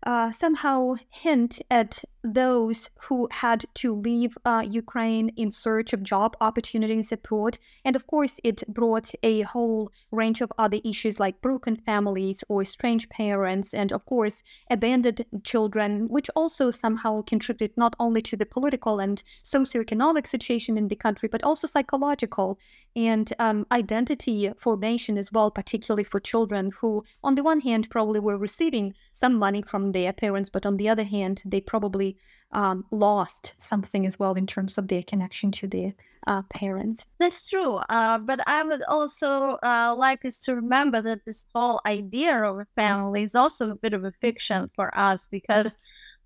uh, 0.04 0.31
somehow 0.31 0.95
hint 1.11 1.61
at 1.71 2.04
those 2.25 2.88
who 3.00 3.29
had 3.31 3.64
to 3.75 3.95
leave 3.95 4.37
uh, 4.45 4.64
Ukraine 4.69 5.31
in 5.31 5.50
search 5.50 5.93
of 5.93 6.02
job 6.02 6.37
opportunities 6.41 7.11
abroad. 7.11 7.59
And 7.85 7.97
of 7.97 8.07
course, 8.07 8.38
it 8.45 8.62
brought 8.69 9.12
a 9.23 9.43
whole 9.43 9.91
range 10.11 10.41
of 10.41 10.52
other 10.57 10.79
issues 10.85 11.19
like 11.19 11.41
broken 11.41 11.76
families 11.76 12.45
or 12.49 12.62
estranged 12.62 13.11
parents, 13.11 13.75
and 13.75 13.93
of 13.93 14.05
course, 14.07 14.43
abandoned 14.71 15.25
children, 15.43 16.09
which 16.09 16.31
also 16.37 16.71
somehow 16.71 17.23
contribute 17.23 17.76
not 17.76 17.97
only 17.99 18.23
to 18.23 18.37
the 18.37 18.47
political 18.47 19.00
and 19.00 19.23
socioeconomic 19.43 20.26
situation 20.26 20.79
in 20.79 20.88
the 20.88 20.97
country, 20.97 21.29
but 21.29 21.43
also 21.43 21.67
psychological 21.67 22.59
and 22.95 23.33
um, 23.38 23.67
identity 23.73 24.50
formation 24.57 25.19
as 25.19 25.33
well, 25.33 25.50
particularly 25.50 26.05
for 26.05 26.21
children 26.21 26.71
who, 26.81 27.02
on 27.25 27.35
the 27.35 27.43
one 27.43 27.61
hand, 27.61 27.91
probably 27.91 28.21
were 28.21 28.38
receiving 28.38 28.95
some 29.12 29.35
money 29.35 29.62
from 29.62 29.93
their 29.93 30.12
parents, 30.12 30.50
but 30.50 30.64
on 30.64 30.76
the 30.76 30.88
other 30.88 31.05
hand, 31.05 31.43
they 31.45 31.61
probably 31.61 32.12
um, 32.52 32.85
lost 32.90 33.54
something 33.59 34.06
as 34.06 34.18
well 34.18 34.35
in 34.35 34.47
terms 34.47 34.78
of 34.78 34.88
their 34.88 35.02
connection 35.02 35.50
to 35.52 35.66
their 35.66 35.94
uh, 36.26 36.42
parents. 36.50 37.06
That's 37.18 37.49
true. 37.49 37.76
Uh, 37.88 38.18
but 38.18 38.40
I 38.47 38.62
would 38.62 38.82
also 38.82 39.59
uh, 39.62 39.94
like 39.97 40.25
us 40.25 40.38
to 40.40 40.54
remember 40.54 41.02
that 41.02 41.25
this 41.25 41.47
whole 41.54 41.80
idea 41.87 42.44
of 42.44 42.59
a 42.59 42.66
family 42.76 43.23
is 43.23 43.35
also 43.35 43.71
a 43.71 43.76
bit 43.76 43.92
of 43.92 44.04
a 44.04 44.12
fiction 44.12 44.71
for 44.75 44.97
us 44.97 45.26
because 45.26 45.78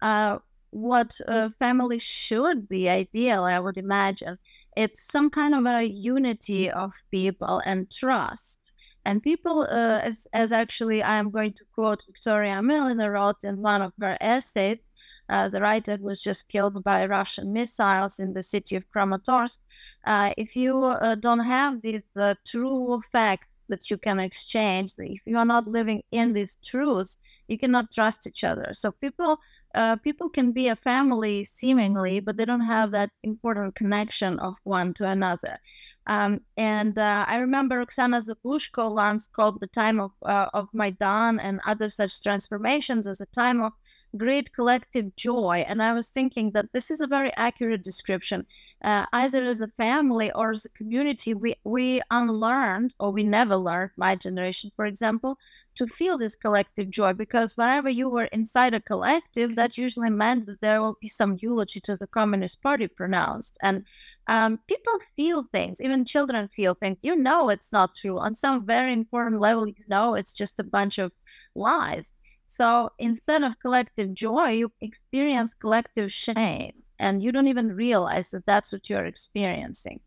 uh, 0.03 0.39
what 0.71 1.19
a 1.27 1.51
family 1.59 1.99
should 1.99 2.69
be 2.69 2.89
ideal, 2.89 3.45
I 3.45 3.59
would 3.59 3.79
imagine, 3.79 4.39
it's 4.77 5.11
some 5.11 5.31
kind 5.31 5.55
of 5.55 5.65
a 5.65 5.85
unity 5.85 6.71
of 6.71 6.93
people 7.11 7.63
and 7.65 7.91
trust. 7.91 8.73
And 9.07 9.23
people, 9.23 9.63
uh, 9.63 10.01
as, 10.03 10.27
as 10.33 10.53
actually 10.53 11.03
I 11.03 11.17
am 11.17 11.31
going 11.31 11.55
to 11.55 11.65
quote 11.75 12.03
Victoria 12.07 12.57
Amelina 12.57 13.11
wrote 13.11 13.45
in 13.45 13.63
one 13.63 13.81
of 13.81 13.93
her 14.01 14.19
essays, 14.21 14.86
uh, 15.29 15.49
the 15.49 15.61
writer 15.61 15.99
was 16.01 16.21
just 16.21 16.49
killed 16.49 16.83
by 16.85 17.05
Russian 17.05 17.53
missiles 17.53 18.19
in 18.19 18.33
the 18.33 18.43
city 18.43 18.77
of 18.77 18.89
Kramatorsk. 18.91 19.59
Uh, 20.05 20.33
if 20.37 20.55
you 20.55 20.85
uh, 20.85 21.17
don't 21.17 21.45
have 21.45 21.83
these 21.83 22.07
uh, 22.17 22.35
true 22.47 23.03
facts 23.11 23.63
that 23.69 23.91
you 23.91 23.99
can 23.99 24.21
exchange, 24.21 24.93
if 24.99 25.23
you 25.27 25.37
are 25.37 25.45
not 25.45 25.67
living 25.67 26.03
in 26.13 26.33
these 26.33 26.57
truths, 26.65 27.19
you 27.49 27.59
cannot 27.59 27.93
trust 27.93 28.27
each 28.27 28.45
other. 28.45 28.69
So 28.73 28.93
people 28.93 29.39
uh, 29.75 29.97
people 29.97 30.31
can 30.31 30.53
be 30.53 30.69
a 30.69 30.77
family 30.77 31.45
seemingly, 31.45 32.19
but 32.19 32.39
they 32.39 32.47
don't 32.47 32.63
have 32.63 32.93
that 32.93 33.11
important 33.23 33.75
connection 33.75 34.39
of 34.39 34.55
one 34.65 34.95
to 34.95 35.07
another. 35.07 35.59
Um, 36.07 36.41
and 36.57 36.97
uh, 36.97 37.27
I 37.29 37.37
remember 37.37 37.85
Oksana 37.85 38.27
Zabushko 38.27 38.95
once 38.95 39.27
called 39.27 39.61
the 39.61 39.67
time 39.67 40.01
of 40.01 40.13
of 40.23 40.69
Maidan 40.73 41.39
and 41.41 41.61
other 41.67 41.91
such 41.91 42.23
transformations 42.23 43.07
as 43.07 43.21
a 43.21 43.27
time 43.27 43.61
of 43.61 43.73
great 44.17 44.53
collective 44.53 45.15
joy. 45.17 45.65
And 45.69 45.83
I 45.83 45.93
was 45.93 46.09
thinking 46.09 46.53
that 46.53 46.73
this 46.73 46.91
is 46.91 47.01
a 47.01 47.07
very 47.07 47.33
accurate 47.37 47.83
description. 47.83 48.47
Uh, 48.83 49.07
either 49.13 49.45
as 49.45 49.61
a 49.61 49.69
family 49.69 50.31
or 50.33 50.51
as 50.51 50.65
a 50.65 50.71
community, 50.71 51.35
we, 51.35 51.55
we 51.65 52.03
unlearned, 52.11 52.95
or 53.01 53.11
we 53.11 53.23
never 53.23 53.57
learned, 53.57 53.91
my 53.97 54.15
generation, 54.15 54.71
for 54.77 54.87
example, 54.87 55.39
to 55.77 55.87
feel 55.87 56.19
this 56.19 56.35
collective 56.35 56.91
joy 56.91 57.13
because 57.13 57.57
whenever 57.57 57.89
you 57.89 58.09
were 58.09 58.25
inside 58.27 58.75
a 58.75 58.81
collective, 58.81 59.55
that 59.57 59.79
usually 59.79 60.11
meant 60.11 60.47
that 60.47 60.61
there 60.61 60.81
will 60.81 60.97
be 61.01 61.09
some 61.09 61.39
eulogy 61.41 61.81
to 61.81 61.97
the 61.97 62.07
Communist 62.07 62.63
Party 62.63 62.89
pronounced. 62.89 63.59
And 63.63 63.85
um, 64.27 64.59
people 64.67 64.99
feel 65.15 65.45
things, 65.53 65.81
even 65.81 66.05
children 66.05 66.49
feel 66.49 66.75
things. 66.75 66.99
You 67.03 67.15
know 67.15 67.51
it's 67.51 67.73
not 67.73 67.95
true. 67.95 68.19
On 68.19 68.35
some 68.35 68.67
very 68.67 68.93
important 68.93 69.41
level, 69.41 69.69
you 69.69 69.85
know 69.89 70.15
it's 70.15 70.33
just 70.33 70.59
a 70.59 70.65
bunch 70.65 70.99
of 70.99 71.13
lies. 71.55 72.13
So 72.47 72.91
instead 72.99 73.43
of 73.43 73.59
collective 73.61 74.15
joy, 74.15 74.51
you 74.51 74.73
experience 74.81 75.55
collective 75.55 76.13
shame, 76.13 76.75
and 76.99 77.23
you 77.23 77.33
don't 77.33 77.49
even 77.49 77.75
realize 77.75 78.31
that 78.31 78.47
that's 78.47 78.73
what 78.73 78.89
you're 78.89 79.05
experiencing. 79.05 80.01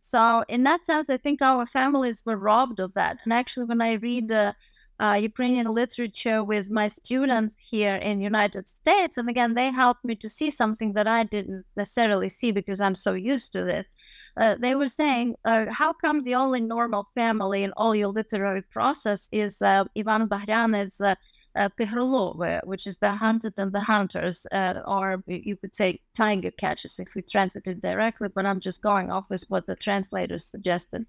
So, 0.00 0.44
in 0.48 0.62
that 0.64 0.84
sense, 0.84 1.10
I 1.10 1.16
think 1.16 1.42
our 1.42 1.66
families 1.66 2.24
were 2.24 2.36
robbed 2.36 2.78
of 2.78 2.94
that. 2.94 3.18
And 3.24 3.32
actually, 3.32 3.66
when 3.66 3.80
I 3.80 3.94
read 3.94 4.30
uh, 4.30 4.52
uh, 5.00 5.18
Ukrainian 5.20 5.66
literature 5.66 6.44
with 6.44 6.70
my 6.70 6.86
students 6.88 7.56
here 7.58 7.96
in 7.96 8.20
United 8.20 8.68
States, 8.68 9.16
and 9.16 9.28
again, 9.28 9.54
they 9.54 9.70
helped 9.72 10.04
me 10.04 10.14
to 10.16 10.28
see 10.28 10.50
something 10.50 10.92
that 10.92 11.08
I 11.08 11.24
didn't 11.24 11.64
necessarily 11.76 12.28
see 12.28 12.52
because 12.52 12.80
I'm 12.80 12.94
so 12.94 13.14
used 13.14 13.52
to 13.54 13.64
this. 13.64 13.88
Uh, 14.36 14.54
they 14.60 14.74
were 14.76 14.86
saying, 14.86 15.34
uh, 15.44 15.66
how 15.72 15.92
come 15.92 16.22
the 16.22 16.36
only 16.36 16.60
normal 16.60 17.08
family 17.14 17.64
in 17.64 17.72
all 17.72 17.94
your 17.94 18.08
literary 18.08 18.62
process 18.62 19.28
is 19.32 19.60
uh, 19.60 19.84
Ivan 19.96 20.28
Bahrianyi's 20.28 21.00
uh, 21.56 21.68
uh, 21.78 22.60
which 22.64 22.86
is 22.86 22.98
the 22.98 23.12
hunted 23.12 23.54
and 23.56 23.72
the 23.72 23.80
hunters, 23.80 24.46
uh, 24.52 24.80
or 24.86 25.22
you 25.26 25.56
could 25.56 25.74
say 25.74 26.00
tiger 26.14 26.50
catches 26.50 26.98
if 26.98 27.08
we 27.14 27.22
translate 27.22 27.66
it 27.66 27.80
directly, 27.80 28.28
but 28.34 28.46
I'm 28.46 28.60
just 28.60 28.82
going 28.82 29.10
off 29.10 29.24
with 29.28 29.44
what 29.48 29.66
the 29.66 29.76
translators 29.76 30.44
suggested. 30.44 31.06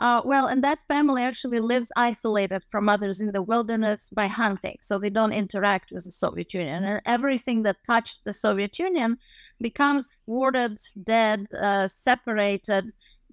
Uh, 0.00 0.22
well, 0.24 0.46
and 0.46 0.64
that 0.64 0.78
family 0.88 1.22
actually 1.22 1.60
lives 1.60 1.92
isolated 1.94 2.62
from 2.70 2.88
others 2.88 3.20
in 3.20 3.32
the 3.32 3.42
wilderness 3.42 4.08
by 4.08 4.26
hunting, 4.26 4.78
so 4.80 4.98
they 4.98 5.10
don't 5.10 5.32
interact 5.32 5.92
with 5.92 6.04
the 6.04 6.12
Soviet 6.12 6.54
Union. 6.54 6.84
And 6.84 7.02
everything 7.04 7.62
that 7.64 7.84
touched 7.86 8.24
the 8.24 8.32
Soviet 8.32 8.78
Union 8.78 9.18
becomes 9.60 10.06
thwarted, 10.24 10.78
dead, 11.04 11.46
uh, 11.52 11.86
separated, 11.86 12.92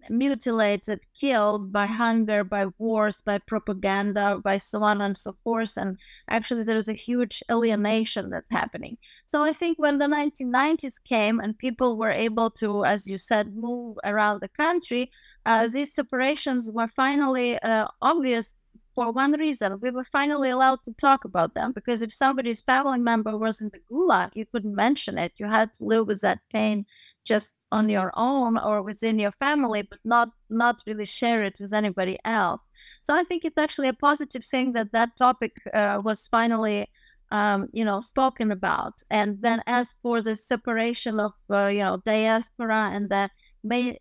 mutilated, 0.10 1.00
killed 1.20 1.72
by 1.72 1.86
hunger, 1.86 2.44
by 2.44 2.68
wars, 2.78 3.22
by 3.22 3.38
propaganda, 3.40 4.40
by 4.44 4.58
so 4.58 4.84
on 4.84 5.02
and 5.02 5.18
so 5.18 5.36
forth. 5.44 5.78
And 5.78 5.98
actually, 6.30 6.64
there's 6.64 6.90
a 6.90 6.94
huge 6.94 7.44
alienation 7.52 8.30
that's 8.30 8.50
happening. 8.50 8.98
So 9.26 9.44
I 9.44 9.54
think 9.54 9.80
when 9.80 9.98
the 9.98 10.08
1990s 10.08 11.00
came 11.00 11.40
and 11.40 11.58
people 11.58 11.98
were 11.98 12.12
able 12.12 12.50
to, 12.52 12.86
as 12.86 13.08
you 13.08 13.18
said, 13.18 13.56
move 13.56 13.98
around 14.04 14.42
the 14.42 14.50
country, 14.50 15.12
uh, 15.46 15.68
these 15.68 15.94
separations 15.94 16.72
were 16.72 16.88
finally 16.88 17.60
uh, 17.60 17.88
obvious 18.02 18.56
for 18.96 19.12
one 19.12 19.34
reason. 19.34 19.80
We 19.80 19.92
were 19.92 20.06
finally 20.06 20.50
allowed 20.50 20.82
to 20.84 20.94
talk 20.94 21.24
about 21.24 21.54
them 21.54 21.72
because 21.72 22.02
if 22.02 22.12
somebody's 22.12 22.62
family 22.62 23.00
member 23.00 23.38
was 23.38 23.62
in 23.62 23.70
the 23.70 23.80
gulag, 23.92 24.32
you 24.34 24.46
couldn't 24.46 24.74
mention 24.76 25.18
it. 25.20 25.34
You 25.38 25.46
had 25.46 25.74
to 25.76 25.86
live 25.86 26.08
with 26.08 26.22
that 26.22 26.40
pain 26.52 26.86
just 27.28 27.68
on 27.72 27.90
your 27.90 28.12
own 28.16 28.58
or 28.58 28.82
within 28.82 29.20
your 29.20 29.34
family, 29.34 29.82
but 29.84 30.00
not 30.06 30.30
not 30.50 30.82
really 30.88 31.06
share 31.06 31.44
it 31.44 31.58
with 31.60 31.74
anybody 31.74 32.18
else. 32.26 32.62
So 33.04 33.14
I 33.14 33.24
think 33.24 33.44
it's 33.44 33.58
actually 33.58 33.90
a 33.90 33.94
positive 34.10 34.46
thing 34.46 34.74
that 34.74 34.92
that 34.94 35.18
topic 35.18 35.54
uh, 35.74 36.02
was 36.04 36.28
finally, 36.28 36.88
um, 37.32 37.68
you 37.74 37.84
know, 37.86 38.00
spoken 38.02 38.52
about. 38.52 38.96
And 39.10 39.42
then 39.42 39.62
as 39.68 39.96
for 40.02 40.22
the 40.22 40.36
separation 40.36 41.20
of, 41.20 41.34
uh, 41.50 41.68
you 41.68 41.84
know, 41.84 42.02
diaspora 42.06 42.92
and 42.94 43.10
the 43.10 43.30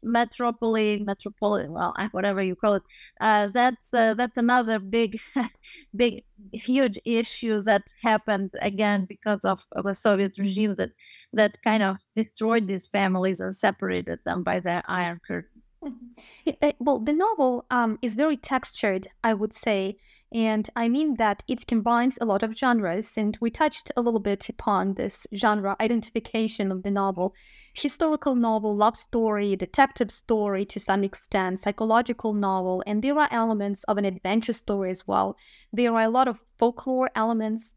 metropolis, 0.02 1.00
metropolitan, 1.04 1.72
well, 1.72 1.94
whatever 2.12 2.42
you 2.42 2.54
call 2.56 2.74
it. 2.74 2.82
Uh, 3.20 3.48
that's 3.48 3.92
uh, 3.92 4.14
that's 4.14 4.36
another 4.36 4.78
big, 4.78 5.18
big, 5.96 6.24
huge 6.52 6.98
issue 7.04 7.60
that 7.62 7.82
happened 8.02 8.50
again 8.60 9.06
because 9.08 9.40
of 9.44 9.60
the 9.84 9.94
Soviet 9.94 10.38
regime 10.38 10.74
that 10.76 10.90
that 11.32 11.62
kind 11.62 11.82
of 11.82 11.96
destroyed 12.14 12.66
these 12.66 12.86
families 12.86 13.40
and 13.40 13.54
separated 13.54 14.20
them 14.24 14.42
by 14.42 14.60
the 14.60 14.82
Iron 14.86 15.20
Curtain. 15.26 15.62
Mm-hmm. 15.84 16.70
Well, 16.80 16.98
the 16.98 17.12
novel 17.12 17.66
um, 17.70 17.98
is 18.02 18.16
very 18.16 18.36
textured, 18.36 19.06
I 19.22 19.34
would 19.34 19.54
say, 19.54 19.98
and 20.32 20.68
I 20.74 20.88
mean 20.88 21.14
that 21.16 21.44
it 21.46 21.66
combines 21.66 22.18
a 22.20 22.24
lot 22.24 22.42
of 22.42 22.56
genres, 22.56 23.16
and 23.16 23.38
we 23.40 23.50
touched 23.50 23.92
a 23.96 24.00
little 24.00 24.18
bit 24.18 24.48
upon 24.48 24.94
this 24.94 25.26
genre 25.34 25.76
identification 25.80 26.72
of 26.72 26.82
the 26.82 26.90
novel 26.90 27.34
historical 27.74 28.34
novel, 28.34 28.74
love 28.74 28.96
story, 28.96 29.54
detective 29.54 30.10
story 30.10 30.64
to 30.64 30.80
some 30.80 31.04
extent, 31.04 31.60
psychological 31.60 32.32
novel, 32.32 32.82
and 32.86 33.02
there 33.02 33.18
are 33.18 33.28
elements 33.30 33.84
of 33.84 33.98
an 33.98 34.04
adventure 34.04 34.54
story 34.54 34.90
as 34.90 35.06
well. 35.06 35.36
There 35.72 35.92
are 35.94 36.02
a 36.02 36.10
lot 36.10 36.26
of 36.26 36.42
folklore 36.58 37.10
elements, 37.14 37.74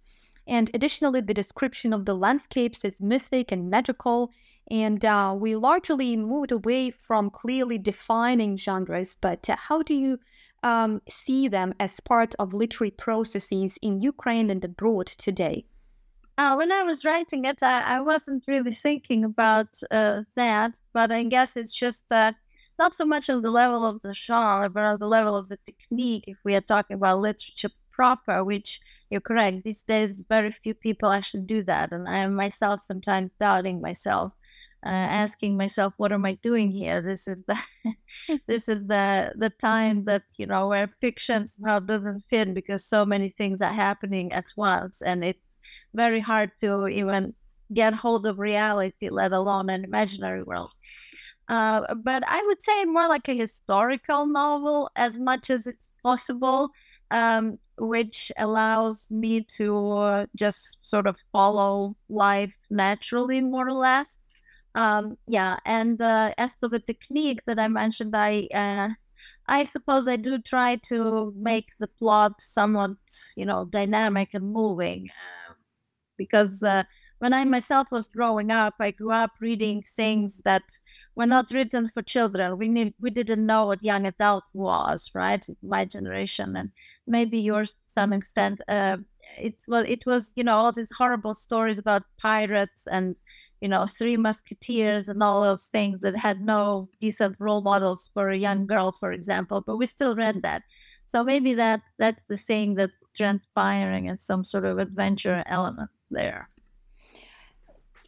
and 0.49 0.71
additionally, 0.73 1.21
the 1.21 1.33
description 1.33 1.93
of 1.93 2.05
the 2.05 2.15
landscapes 2.15 2.83
is 2.83 2.99
mythic 2.99 3.51
and 3.51 3.69
magical. 3.69 4.31
And 4.71 5.03
uh, 5.05 5.35
we 5.37 5.55
largely 5.55 6.17
moved 6.17 6.51
away 6.51 6.91
from 6.91 7.29
clearly 7.29 7.77
defining 7.77 8.57
genres, 8.57 9.15
but 9.19 9.47
how 9.47 9.83
do 9.83 9.93
you 9.95 10.19
um, 10.63 11.01
see 11.07 11.47
them 11.47 11.73
as 11.79 11.99
part 11.99 12.35
of 12.39 12.53
literary 12.53 12.91
processes 12.91 13.77
in 13.81 14.01
Ukraine 14.01 14.49
and 14.49 14.63
abroad 14.65 15.07
today? 15.07 15.65
Uh, 16.37 16.55
when 16.55 16.71
I 16.71 16.83
was 16.83 17.05
writing 17.05 17.45
it, 17.45 17.61
I, 17.61 17.81
I 17.81 18.01
wasn't 18.01 18.43
really 18.47 18.73
thinking 18.73 19.23
about 19.25 19.81
uh, 19.91 20.21
that, 20.35 20.79
but 20.93 21.11
I 21.11 21.23
guess 21.23 21.57
it's 21.57 21.73
just 21.73 22.09
that 22.09 22.35
not 22.77 22.95
so 22.95 23.05
much 23.05 23.29
on 23.29 23.41
the 23.41 23.51
level 23.51 23.85
of 23.85 24.01
the 24.01 24.13
genre, 24.13 24.69
but 24.69 24.83
on 24.83 24.99
the 24.99 25.07
level 25.07 25.35
of 25.35 25.49
the 25.49 25.57
technique. 25.65 26.23
If 26.27 26.37
we 26.43 26.55
are 26.55 26.61
talking 26.61 26.95
about 26.95 27.19
literature 27.19 27.71
proper, 27.91 28.43
which 28.43 28.79
you're 29.09 29.21
correct, 29.21 29.63
these 29.63 29.81
days 29.83 30.23
very 30.27 30.51
few 30.51 30.73
people 30.73 31.11
actually 31.11 31.43
do 31.43 31.63
that, 31.63 31.91
and 31.91 32.07
I 32.07 32.19
am 32.19 32.35
myself 32.35 32.81
sometimes 32.81 33.33
doubting 33.33 33.81
myself 33.81 34.33
uh, 34.85 34.89
asking 34.89 35.57
myself, 35.57 35.93
what 35.97 36.11
am 36.11 36.25
I 36.25 36.35
doing 36.41 36.71
here? 36.71 37.01
This 37.01 37.27
is 37.27 37.37
the 37.47 37.57
this 38.47 38.69
is 38.69 38.87
the 38.87 39.33
the 39.35 39.49
time 39.49 40.05
that 40.05 40.23
you 40.37 40.45
know 40.45 40.67
where 40.69 40.87
fiction 41.01 41.47
somehow 41.47 41.79
doesn't 41.79 42.21
fit 42.29 42.53
because 42.53 42.85
so 42.85 43.05
many 43.05 43.29
things 43.29 43.61
are 43.61 43.73
happening 43.73 44.31
at 44.31 44.45
once, 44.55 45.01
and 45.01 45.23
it's 45.23 45.57
very 45.93 46.21
hard 46.21 46.51
to 46.61 46.87
even 46.87 47.33
get 47.73 47.93
hold 47.93 48.25
of 48.25 48.39
reality, 48.39 49.09
let 49.09 49.33
alone 49.33 49.69
an 49.69 49.83
imaginary 49.83 50.43
world. 50.43 50.71
Uh, 51.49 51.93
but 51.95 52.23
I 52.27 52.43
would 52.45 52.61
say 52.61 52.85
more 52.85 53.07
like 53.07 53.27
a 53.27 53.37
historical 53.37 54.27
novel 54.27 54.89
as 54.95 55.17
much 55.17 55.49
as 55.49 55.65
it's 55.67 55.91
possible, 56.03 56.69
um, 57.11 57.57
which 57.77 58.31
allows 58.37 59.07
me 59.09 59.41
to 59.57 60.25
just 60.35 60.77
sort 60.81 61.07
of 61.07 61.15
follow 61.31 61.95
life 62.09 62.55
naturally, 62.69 63.41
more 63.41 63.67
or 63.67 63.73
less. 63.73 64.19
Um, 64.75 65.17
yeah, 65.27 65.57
and 65.65 65.99
uh, 66.01 66.33
as 66.37 66.55
for 66.55 66.69
the 66.69 66.79
technique 66.79 67.39
that 67.47 67.59
I 67.59 67.67
mentioned, 67.67 68.15
I 68.15 68.47
uh, 68.53 68.89
I 69.47 69.63
suppose 69.63 70.07
I 70.07 70.15
do 70.15 70.37
try 70.37 70.75
to 70.89 71.33
make 71.35 71.69
the 71.79 71.87
plot 71.87 72.39
somewhat, 72.39 72.91
you 73.35 73.45
know, 73.45 73.65
dynamic 73.65 74.29
and 74.33 74.53
moving, 74.53 75.09
uh, 75.09 75.53
because 76.17 76.61
uh, 76.61 76.83
when 77.17 77.33
I 77.33 77.43
myself 77.45 77.87
was 77.91 78.07
growing 78.07 78.51
up, 78.51 78.75
I 78.79 78.91
grew 78.91 79.11
up 79.11 79.31
reading 79.41 79.81
things 79.81 80.41
that 80.45 80.63
were 81.15 81.25
not 81.25 81.51
written 81.51 81.87
for 81.87 82.01
children. 82.01 82.57
We 82.57 82.69
need, 82.69 82.93
we 83.01 83.09
didn't 83.09 83.45
know 83.45 83.65
what 83.65 83.83
young 83.83 84.05
adult 84.05 84.45
was, 84.53 85.09
right? 85.13 85.45
My 85.63 85.83
generation 85.83 86.55
and 86.55 86.69
maybe 87.09 87.39
yours 87.39 87.73
to 87.73 87.83
some 87.83 88.13
extent. 88.13 88.61
Uh, 88.67 88.97
it's 89.37 89.67
well, 89.67 89.83
it 89.87 90.05
was 90.05 90.31
you 90.35 90.43
know 90.43 90.55
all 90.55 90.71
these 90.71 90.91
horrible 90.97 91.33
stories 91.33 91.77
about 91.77 92.03
pirates 92.17 92.87
and 92.91 93.19
you 93.61 93.67
know, 93.67 93.85
Three 93.85 94.17
Musketeers 94.17 95.09
and 95.09 95.21
all 95.21 95.41
those 95.41 95.65
things 95.65 95.99
that 96.01 96.15
had 96.15 96.41
no 96.41 96.89
decent 96.99 97.35
role 97.39 97.61
models 97.61 98.09
for 98.13 98.29
a 98.29 98.37
young 98.37 98.65
girl, 98.65 98.93
for 98.93 99.11
example. 99.11 99.61
But 99.61 99.77
we 99.77 99.85
still 99.85 100.15
read 100.15 100.41
that. 100.43 100.63
So 101.07 101.23
maybe 101.23 101.53
that 101.55 101.81
that's 101.97 102.23
the 102.29 102.37
saying 102.37 102.75
that 102.75 102.91
transpiring 103.15 104.07
and 104.07 104.21
some 104.21 104.45
sort 104.45 104.65
of 104.65 104.77
adventure 104.77 105.43
elements 105.45 106.05
there. 106.09 106.49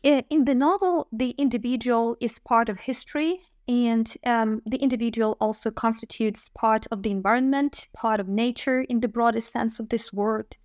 In 0.03 0.45
the 0.45 0.55
novel, 0.55 1.07
the 1.11 1.31
individual 1.31 2.15
is 2.19 2.39
part 2.39 2.69
of 2.69 2.79
history, 2.79 3.41
and 3.67 4.13
um, 4.25 4.61
the 4.65 4.77
individual 4.77 5.37
also 5.39 5.71
constitutes 5.71 6.49
part 6.49 6.87
of 6.91 7.03
the 7.03 7.11
environment, 7.11 7.87
part 7.93 8.19
of 8.19 8.27
nature 8.27 8.81
in 8.81 8.99
the 8.99 9.07
broadest 9.07 9.51
sense 9.51 9.79
of 9.79 9.89
this 9.89 10.11
word. 10.11 10.55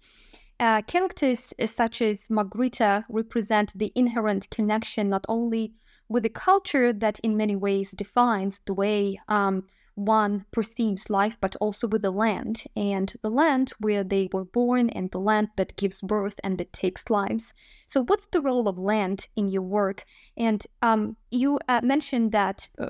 Uh, 0.59 0.81
characters 0.83 1.53
such 1.67 2.01
as 2.01 2.31
Margarita 2.31 3.05
represent 3.09 3.73
the 3.77 3.93
inherent 3.95 4.49
connection 4.51 5.11
not 5.11 5.25
only 5.29 5.73
with 6.09 6.23
the 6.23 6.31
culture 6.31 6.93
that 6.93 7.19
in 7.21 7.37
many 7.37 7.55
ways 7.55 7.91
defines 7.91 8.61
the 8.65 8.73
way 8.73 9.21
um, 9.29 9.65
one 9.97 10.45
perceives 10.53 11.11
life, 11.11 11.37
but 11.41 11.57
also 11.57 11.89
with 11.89 12.03
the 12.03 12.11
land 12.11 12.65
and 12.77 13.13
the 13.23 13.31
land 13.31 13.73
where 13.81 14.05
they 14.05 14.29
were 14.33 14.45
born 14.45 14.91
and 14.91 15.11
the 15.11 15.19
land 15.19 15.49
that 15.57 15.77
gives 15.77 16.01
birth 16.03 16.39
and 16.45 16.59
that 16.59 16.73
takes 16.73 17.11
lives. 17.11 17.53
So, 17.87 18.05
what's 18.05 18.27
the 18.27 18.41
role 18.41 18.69
of 18.69 18.79
land 18.79 19.27
in 19.37 19.49
your 19.49 19.63
work? 19.63 20.05
And 20.37 20.65
um, 20.83 21.17
you 21.31 21.59
uh, 21.69 21.81
mentioned 21.83 22.33
that 22.33 22.69
uh, 22.79 22.89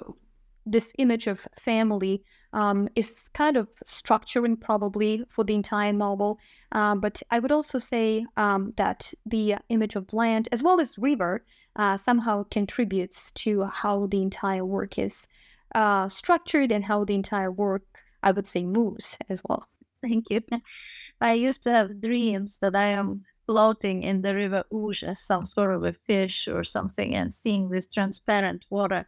this 0.66 0.92
image 0.98 1.28
of 1.28 1.46
family 1.58 2.24
um, 2.52 2.88
is 2.96 3.28
kind 3.34 3.56
of 3.56 3.68
structuring 3.84 4.60
probably 4.60 5.24
for 5.28 5.44
the 5.44 5.54
entire 5.54 5.92
novel. 5.92 6.40
Uh, 6.72 6.96
but 6.96 7.22
I 7.30 7.38
would 7.38 7.52
also 7.52 7.78
say 7.78 8.26
um, 8.36 8.72
that 8.76 9.12
the 9.24 9.56
image 9.68 9.94
of 9.94 10.12
land, 10.12 10.48
as 10.50 10.62
well 10.62 10.80
as 10.80 10.98
river, 10.98 11.44
uh, 11.76 11.96
somehow 11.96 12.44
contributes 12.50 13.30
to 13.32 13.64
how 13.64 14.06
the 14.06 14.22
entire 14.22 14.64
work 14.64 14.98
is 14.98 15.28
uh, 15.76 16.08
structured 16.08 16.72
and 16.72 16.86
how 16.86 17.04
the 17.04 17.14
entire 17.14 17.52
work, 17.52 17.84
I 18.22 18.32
would 18.32 18.46
say, 18.46 18.64
moves 18.64 19.18
as 19.28 19.42
well. 19.46 19.68
Thank 20.00 20.30
you. 20.30 20.40
I 21.20 21.34
used 21.34 21.62
to 21.64 21.70
have 21.70 22.00
dreams 22.00 22.58
that 22.62 22.74
I 22.74 22.86
am 22.86 23.22
floating 23.46 24.02
in 24.02 24.22
the 24.22 24.34
river 24.34 24.64
Uzh 24.72 25.02
as 25.02 25.20
some 25.20 25.44
sort 25.46 25.74
of 25.74 25.84
a 25.84 25.92
fish 25.92 26.48
or 26.48 26.64
something 26.64 27.14
and 27.14 27.32
seeing 27.32 27.68
this 27.68 27.86
transparent 27.86 28.64
water. 28.70 29.06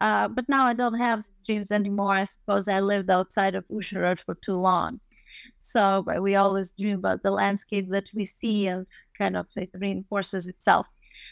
Uh, 0.00 0.28
but 0.28 0.48
now 0.48 0.66
I 0.66 0.74
don't 0.74 0.98
have 0.98 1.24
dreams 1.46 1.72
anymore. 1.72 2.14
I 2.14 2.24
suppose 2.24 2.68
I 2.68 2.80
lived 2.80 3.10
outside 3.10 3.54
of 3.54 3.66
Uzhhorod 3.68 4.20
for 4.20 4.34
too 4.36 4.56
long. 4.56 5.00
So 5.58 6.04
we 6.20 6.36
always 6.36 6.72
dream 6.72 6.98
about 6.98 7.22
the 7.22 7.30
landscape 7.30 7.88
that 7.90 8.08
we 8.14 8.24
see 8.24 8.68
and 8.68 8.86
kind 9.16 9.36
of 9.36 9.46
it 9.56 9.70
reinforces 9.74 10.46
itself. 10.46 10.86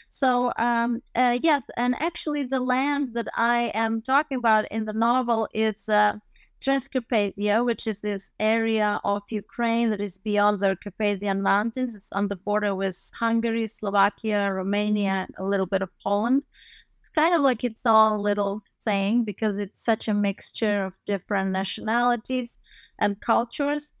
So, 0.09 0.51
um, 0.57 1.01
uh, 1.15 1.37
yes, 1.41 1.63
and 1.75 1.95
actually, 2.01 2.43
the 2.43 2.59
land 2.59 3.13
that 3.13 3.27
I 3.35 3.71
am 3.73 4.01
talking 4.01 4.37
about 4.37 4.65
in 4.71 4.85
the 4.85 4.93
novel 4.93 5.47
is 5.53 5.89
uh, 5.89 6.19
Transcarpathia, 6.61 7.63
which 7.65 7.85
is 7.85 7.99
this 8.01 8.31
area 8.39 8.99
of 9.03 9.23
Ukraine 9.29 9.89
that 9.91 10.01
is 10.01 10.17
beyond 10.17 10.59
the 10.61 10.77
Carpathian 10.81 11.41
Mountains. 11.41 11.93
It's 11.95 12.11
on 12.11 12.29
the 12.29 12.35
border 12.37 12.73
with 12.73 12.97
Hungary, 13.15 13.67
Slovakia, 13.67 14.51
Romania, 14.51 15.27
a 15.37 15.43
little 15.43 15.67
bit 15.67 15.81
of 15.81 15.89
Poland 16.03 16.45
It's 16.87 17.09
kind 17.09 17.35
of 17.35 17.41
like 17.41 17.63
its 17.63 17.85
all 17.85 18.15
a 18.15 18.21
little 18.21 18.61
saying 18.65 19.25
because 19.25 19.57
it's 19.59 19.83
such 19.83 20.07
a 20.07 20.13
mixture 20.13 20.85
of 20.85 20.93
different 21.05 21.51
nationalities 21.51 22.59
and 22.99 23.19
cultures. 23.21 23.93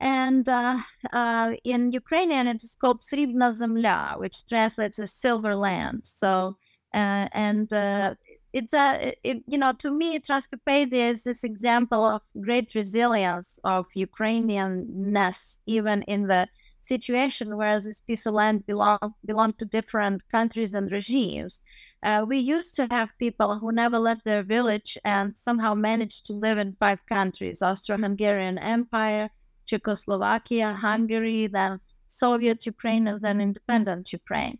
And 0.00 0.48
uh, 0.48 0.78
uh, 1.12 1.54
in 1.64 1.92
Ukrainian, 1.92 2.46
it 2.48 2.62
is 2.62 2.74
called 2.74 3.00
Sribna 3.00 3.50
Zemlya, 3.52 4.18
which 4.18 4.46
translates 4.46 4.98
as 4.98 5.12
silver 5.12 5.54
land. 5.56 6.00
So, 6.04 6.56
uh, 6.92 7.28
and 7.32 7.72
uh, 7.72 8.14
it's 8.54 8.72
a 8.72 9.14
it, 9.24 9.42
you 9.48 9.58
know 9.58 9.72
to 9.72 9.90
me 9.90 10.18
Transcarpathia 10.20 11.10
is 11.10 11.24
this 11.24 11.42
example 11.42 12.04
of 12.04 12.22
great 12.40 12.72
resilience 12.74 13.58
of 13.64 13.86
Ukrainianness 13.96 15.58
even 15.66 16.02
in 16.02 16.28
the 16.28 16.48
situation 16.80 17.56
where 17.56 17.80
this 17.80 17.98
piece 17.98 18.26
of 18.26 18.34
land 18.34 18.64
belong 18.64 19.14
belong 19.24 19.54
to 19.54 19.64
different 19.64 20.22
countries 20.30 20.72
and 20.72 20.92
regimes. 20.92 21.60
Uh, 22.02 22.24
we 22.28 22.38
used 22.38 22.76
to 22.76 22.86
have 22.90 23.08
people 23.18 23.58
who 23.58 23.72
never 23.72 23.98
left 23.98 24.24
their 24.24 24.44
village 24.44 24.96
and 25.04 25.36
somehow 25.36 25.74
managed 25.74 26.26
to 26.26 26.32
live 26.32 26.58
in 26.58 26.76
five 26.78 27.00
countries: 27.06 27.60
Austro-Hungarian 27.60 28.58
Empire, 28.58 29.30
Czechoslovakia, 29.66 30.74
Hungary, 30.74 31.46
then 31.46 31.80
Soviet 32.08 32.66
Ukraine, 32.66 33.08
and 33.08 33.20
then 33.20 33.40
independent 33.40 34.12
Ukraine. 34.12 34.58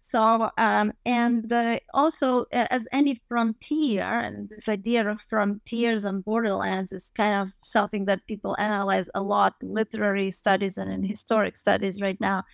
So, 0.00 0.48
um, 0.56 0.92
and 1.04 1.52
uh, 1.52 1.80
also 1.92 2.46
as 2.52 2.86
any 2.92 3.20
frontier, 3.28 4.20
and 4.20 4.48
this 4.48 4.68
idea 4.68 5.08
of 5.08 5.20
frontiers 5.28 6.04
and 6.04 6.24
borderlands 6.24 6.92
is 6.92 7.10
kind 7.10 7.34
of 7.42 7.52
something 7.64 8.04
that 8.06 8.26
people 8.26 8.56
analyze 8.58 9.10
a 9.14 9.20
lot 9.20 9.54
in 9.60 9.74
literary 9.74 10.30
studies 10.30 10.78
and 10.78 10.90
in 10.92 11.02
historic 11.02 11.56
studies 11.56 12.00
right 12.00 12.20
now. 12.20 12.44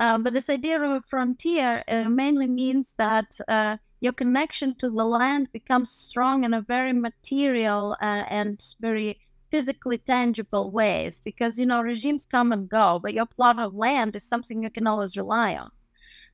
Um, 0.00 0.22
but 0.22 0.32
this 0.32 0.50
idea 0.50 0.82
of 0.82 0.90
a 0.90 1.02
frontier 1.08 1.84
uh, 1.86 2.04
mainly 2.08 2.46
means 2.46 2.94
that 2.98 3.38
uh, 3.48 3.76
your 4.00 4.12
connection 4.12 4.74
to 4.76 4.88
the 4.88 5.04
land 5.04 5.52
becomes 5.52 5.90
strong 5.90 6.44
in 6.44 6.54
a 6.54 6.62
very 6.62 6.92
material 6.92 7.96
uh, 8.00 8.24
and 8.28 8.60
very 8.80 9.20
physically 9.50 9.98
tangible 9.98 10.70
ways 10.70 11.20
because 11.24 11.58
you 11.58 11.66
know 11.66 11.80
regimes 11.80 12.26
come 12.26 12.52
and 12.52 12.68
go 12.68 12.98
but 13.02 13.14
your 13.14 13.26
plot 13.26 13.58
of 13.58 13.74
land 13.74 14.14
is 14.16 14.22
something 14.22 14.62
you 14.62 14.70
can 14.70 14.86
always 14.86 15.16
rely 15.16 15.56
on 15.56 15.70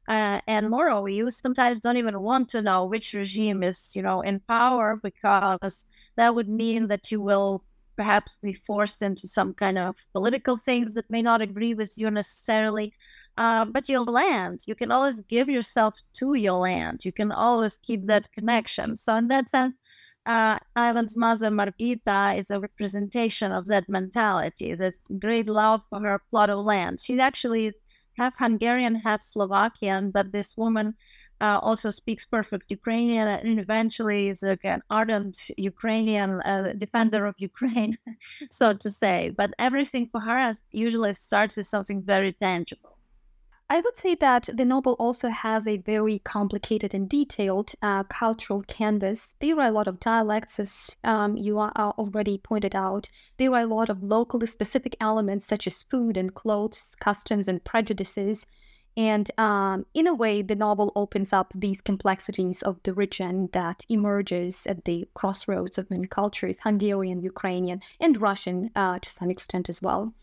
uh, 0.09 0.41
and 0.47 0.71
moreover, 0.71 1.09
you 1.09 1.31
sometimes 1.31 1.81
don't 1.81 1.97
even 1.97 2.21
want 2.21 2.49
to 2.51 2.63
know 2.63 2.85
which 2.85 3.13
regime 3.13 3.63
is, 3.63 3.95
you 3.97 4.03
know, 4.03 4.21
in 4.21 4.41
power 4.41 5.01
because 5.03 5.87
that 6.17 6.35
would 6.35 6.49
mean 6.49 6.87
that 6.89 7.11
you 7.11 7.21
will 7.21 7.65
perhaps 7.97 8.37
be 8.43 8.53
forced 8.53 9.03
into 9.03 9.27
some 9.27 9.55
kind 9.55 9.79
of 9.79 9.97
political 10.13 10.57
things 10.57 10.95
that 10.95 11.11
may 11.11 11.23
not 11.23 11.41
agree 11.41 11.75
with 11.75 11.97
you 11.99 12.11
necessarily. 12.11 12.93
Uh, 13.37 13.65
but 13.65 13.89
your 13.89 14.01
land, 14.01 14.63
you 14.67 14.75
can 14.75 14.93
always 14.93 15.21
give 15.23 15.49
yourself 15.49 15.95
to 16.15 16.35
your 16.35 16.53
land. 16.53 17.05
You 17.05 17.13
can 17.13 17.33
always 17.33 17.77
keep 17.79 18.07
that 18.07 18.31
connection. 18.33 18.97
So 18.97 19.17
in 19.17 19.29
that 19.29 19.51
sense, 19.51 19.75
uh, 20.27 20.59
Ivan's 20.77 21.17
mother 21.17 21.51
Margita 21.51 22.39
is 22.39 22.51
a 22.51 22.61
representation 22.61 23.53
of 23.53 23.67
that 23.67 23.89
mentality, 23.89 24.75
that 24.75 24.95
great 25.19 25.49
love 25.49 25.83
for 25.89 26.01
her 26.01 26.21
plot 26.31 26.51
of 26.51 26.65
land. 26.65 27.01
She 27.01 27.19
actually 27.21 27.73
half 28.19 28.35
Hungarian, 28.39 28.97
half 28.97 29.23
Slovakian, 29.23 30.11
but 30.11 30.33
this 30.33 30.57
woman 30.57 30.95
uh, 31.41 31.59
also 31.63 31.91
speaks 31.91 32.25
perfect 32.25 32.65
Ukrainian 32.71 33.29
and 33.29 33.61
eventually 33.61 34.29
is 34.29 34.43
like 34.43 34.65
an 34.65 34.83
ardent 34.91 35.51
Ukrainian 35.57 36.41
uh, 36.41 36.73
defender 36.77 37.27
of 37.27 37.35
Ukraine, 37.39 37.99
so 38.51 38.73
to 38.73 38.91
say. 38.91 39.33
But 39.37 39.51
everything 39.59 40.09
for 40.11 40.21
her 40.21 40.55
usually 40.73 41.13
starts 41.15 41.57
with 41.57 41.67
something 41.67 42.03
very 42.03 42.33
tangible. 42.33 42.96
I 43.69 43.81
would 43.81 43.99
say 43.99 44.15
that 44.15 44.49
the 44.55 44.65
novel 44.65 44.93
also 44.93 45.29
has 45.29 45.67
a 45.67 45.79
very 45.79 46.21
complicated 46.21 46.95
and 46.95 47.09
detailed 47.09 47.73
uh, 47.83 48.05
cultural 48.05 48.63
canvas. 48.63 49.35
There 49.41 49.59
are 49.59 49.67
a 49.67 49.73
lot 49.73 49.89
of 49.89 49.99
dialects, 49.99 50.61
as 50.61 50.97
um, 51.03 51.37
you 51.37 51.59
are 51.59 51.73
already 51.75 52.39
pointed 52.39 52.77
out. 52.77 53.09
There 53.39 53.53
are 53.55 53.63
a 53.63 53.67
lot 53.67 53.89
of 53.89 54.05
locally 54.05 54.47
specific 54.47 54.97
elements 55.01 55.47
such 55.47 55.67
as 55.67 55.83
food 55.83 56.17
and 56.17 56.33
clothes, 56.33 56.95
customs 57.01 57.49
and 57.49 57.65
prejudices. 57.65 58.47
And 58.97 59.29
um, 59.37 59.85
in 59.95 60.07
a 60.07 60.15
way, 60.15 60.43
the 60.43 60.55
novel 60.55 60.93
opens 60.95 61.33
up 61.33 61.53
these 61.53 61.81
complexities 61.81 62.63
of 62.63 62.81
the 62.85 62.95
region 62.95 63.49
that 63.53 63.85
emerges 63.89 64.69
at 64.69 64.85
the 64.85 65.09
crossroads 65.15 65.77
of 65.77 65.91
many 65.91 66.07
cultures 66.07 66.61
Hungarian, 66.63 67.21
Ukrainian, 67.21 67.81
and 68.01 68.23
Russian 68.23 68.71
uh, 68.77 69.01
to 69.01 69.11
some 69.11 69.29
extent 69.29 69.69
as 69.69 69.83
well. 69.83 70.15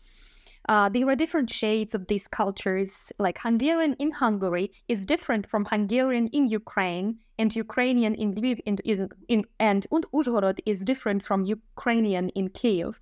Uh, 0.68 0.88
there 0.88 1.08
are 1.08 1.16
different 1.16 1.50
shades 1.50 1.94
of 1.94 2.06
these 2.06 2.26
cultures. 2.26 3.12
Like 3.18 3.38
Hungarian 3.38 3.94
in 3.98 4.10
Hungary 4.10 4.72
is 4.88 5.04
different 5.04 5.46
from 5.46 5.66
Hungarian 5.66 6.28
in 6.28 6.48
Ukraine, 6.48 7.18
and 7.38 7.54
Ukrainian 7.54 8.14
in 8.14 8.34
Lviv 8.34 8.60
in, 8.64 8.78
in, 8.84 9.08
in, 9.28 9.44
and 9.58 9.86
Uzhhorod 9.90 10.60
is 10.66 10.80
different 10.80 11.24
from 11.24 11.44
Ukrainian 11.44 12.28
in 12.30 12.48
Kiev. 12.48 13.00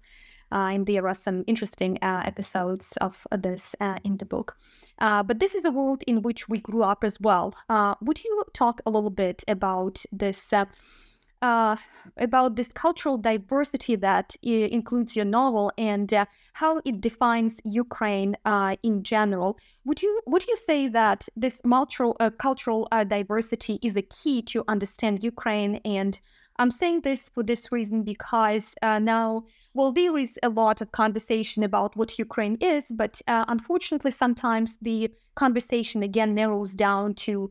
Uh, 0.50 0.68
and 0.74 0.86
there 0.86 1.08
are 1.08 1.14
some 1.14 1.44
interesting 1.46 1.98
uh, 2.02 2.22
episodes 2.26 2.98
of 3.00 3.26
this 3.30 3.74
uh, 3.80 3.98
in 4.04 4.18
the 4.18 4.26
book. 4.26 4.56
Uh, 4.98 5.22
but 5.22 5.38
this 5.38 5.54
is 5.54 5.64
a 5.64 5.70
world 5.70 6.02
in 6.06 6.20
which 6.20 6.46
we 6.48 6.58
grew 6.58 6.82
up 6.82 7.04
as 7.04 7.18
well. 7.20 7.54
Uh, 7.70 7.94
would 8.02 8.22
you 8.22 8.44
talk 8.52 8.82
a 8.84 8.90
little 8.90 9.10
bit 9.10 9.42
about 9.48 10.04
this? 10.12 10.52
Uh, 11.42 11.76
about 12.16 12.56
this 12.56 12.68
cultural 12.68 13.18
diversity 13.18 13.96
that 13.96 14.36
includes 14.42 15.16
your 15.16 15.24
novel 15.24 15.72
and 15.76 16.12
uh, 16.14 16.24
how 16.54 16.80
it 16.84 17.00
defines 17.00 17.60
Ukraine 17.64 18.36
uh, 18.44 18.76
in 18.82 19.02
general. 19.02 19.58
Would 19.84 20.02
you 20.02 20.20
would 20.26 20.46
you 20.46 20.56
say 20.56 20.88
that 20.88 21.28
this 21.36 21.60
multiple, 21.64 22.16
uh, 22.20 22.30
cultural 22.30 22.88
uh, 22.92 23.04
diversity 23.04 23.78
is 23.82 23.96
a 23.96 24.02
key 24.02 24.40
to 24.42 24.64
understand 24.68 25.24
Ukraine? 25.24 25.80
And 25.84 26.18
I'm 26.56 26.70
saying 26.70 27.00
this 27.00 27.28
for 27.28 27.42
this 27.42 27.72
reason 27.72 28.02
because 28.02 28.74
uh, 28.82 28.98
now. 28.98 29.44
Well, 29.74 29.90
there 29.90 30.18
is 30.18 30.38
a 30.42 30.50
lot 30.50 30.82
of 30.82 30.92
conversation 30.92 31.62
about 31.62 31.96
what 31.96 32.18
Ukraine 32.18 32.58
is, 32.60 32.92
but 32.92 33.22
unfortunately, 33.26 34.10
sometimes 34.10 34.76
the 34.82 35.10
conversation 35.34 36.02
again 36.02 36.34
narrows 36.34 36.74
down 36.74 37.14
to 37.14 37.50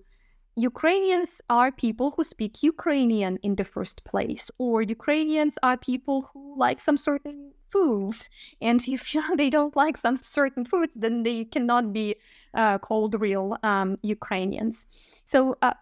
Ukrainians 0.56 1.42
are 1.50 1.72
people 1.72 2.12
who 2.12 2.24
speak 2.24 2.62
Ukrainian 2.64 3.38
in 3.42 3.56
the 3.56 3.64
first 3.64 4.04
place, 4.04 4.52
or 4.58 4.82
Ukrainians 4.82 5.58
are 5.64 5.78
people 5.78 6.30
who 6.34 6.58
like 6.58 6.80
some 6.80 6.98
certain 6.98 7.54
foods. 7.70 8.30
And 8.62 8.86
if 8.88 9.16
they 9.36 9.50
don't 9.50 9.76
like 9.76 9.98
some 9.98 10.22
certain 10.22 10.66
foods, 10.66 10.94
then 10.96 11.24
they 11.24 11.46
cannot 11.46 11.94
be 11.94 12.16
uh, 12.54 12.78
called 12.80 13.20
real 13.20 13.58
um, 13.64 13.98
Ukrainians. 14.02 14.88
So 15.26 15.56
uh, 15.62 15.74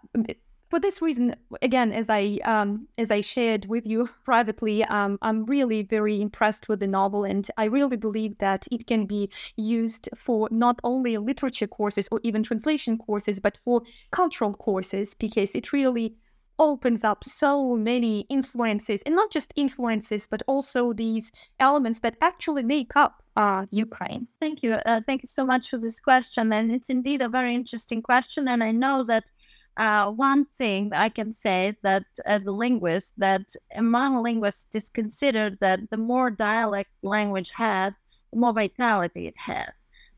for 0.69 0.79
this 0.79 1.01
reason, 1.01 1.35
again, 1.61 1.91
as 1.91 2.09
I 2.09 2.39
um, 2.45 2.87
as 2.97 3.11
I 3.11 3.21
shared 3.21 3.65
with 3.65 3.87
you 3.87 4.09
privately, 4.23 4.83
um, 4.85 5.17
I'm 5.21 5.45
really 5.45 5.83
very 5.83 6.21
impressed 6.21 6.69
with 6.69 6.79
the 6.79 6.87
novel, 6.87 7.23
and 7.23 7.47
I 7.57 7.65
really 7.65 7.97
believe 7.97 8.37
that 8.37 8.67
it 8.71 8.85
can 8.87 9.05
be 9.05 9.29
used 9.57 10.09
for 10.15 10.47
not 10.51 10.79
only 10.83 11.17
literature 11.17 11.67
courses 11.67 12.07
or 12.11 12.19
even 12.23 12.43
translation 12.43 12.97
courses, 12.97 13.39
but 13.39 13.57
for 13.65 13.81
cultural 14.11 14.53
courses 14.53 15.13
because 15.13 15.55
it 15.55 15.73
really 15.73 16.15
opens 16.59 17.03
up 17.05 17.23
so 17.23 17.75
many 17.75 18.25
influences, 18.29 19.01
and 19.05 19.15
not 19.15 19.31
just 19.31 19.53
influences, 19.55 20.27
but 20.27 20.43
also 20.45 20.93
these 20.93 21.31
elements 21.59 22.01
that 22.01 22.17
actually 22.21 22.63
make 22.63 22.95
up 22.95 23.23
uh, 23.37 23.65
Ukraine. 23.71 24.27
Thank 24.41 24.61
you. 24.61 24.73
Uh, 24.73 25.01
thank 25.01 25.23
you 25.23 25.27
so 25.27 25.45
much 25.45 25.69
for 25.69 25.77
this 25.77 25.99
question, 25.99 26.53
and 26.53 26.71
it's 26.71 26.89
indeed 26.89 27.21
a 27.21 27.29
very 27.29 27.55
interesting 27.55 28.01
question, 28.01 28.47
and 28.47 28.63
I 28.63 28.71
know 28.71 29.03
that 29.05 29.31
uh, 29.79 30.11
one 30.11 30.43
thing 30.43 30.91
I 30.93 31.07
can 31.07 31.31
say 31.31 31.75
that 31.83 32.03
as 32.25 32.45
a 32.45 32.51
linguist, 32.51 33.13
that 33.17 33.55
among 33.73 34.21
linguists, 34.21 34.75
is 34.75 34.89
considered 34.89 35.57
that 35.61 35.89
the 35.89 35.97
more 35.97 36.29
dialect 36.29 36.91
language 37.01 37.51
has, 37.51 37.93
the 38.31 38.39
more 38.39 38.53
vitality 38.53 39.27
it 39.27 39.37
has. 39.37 39.69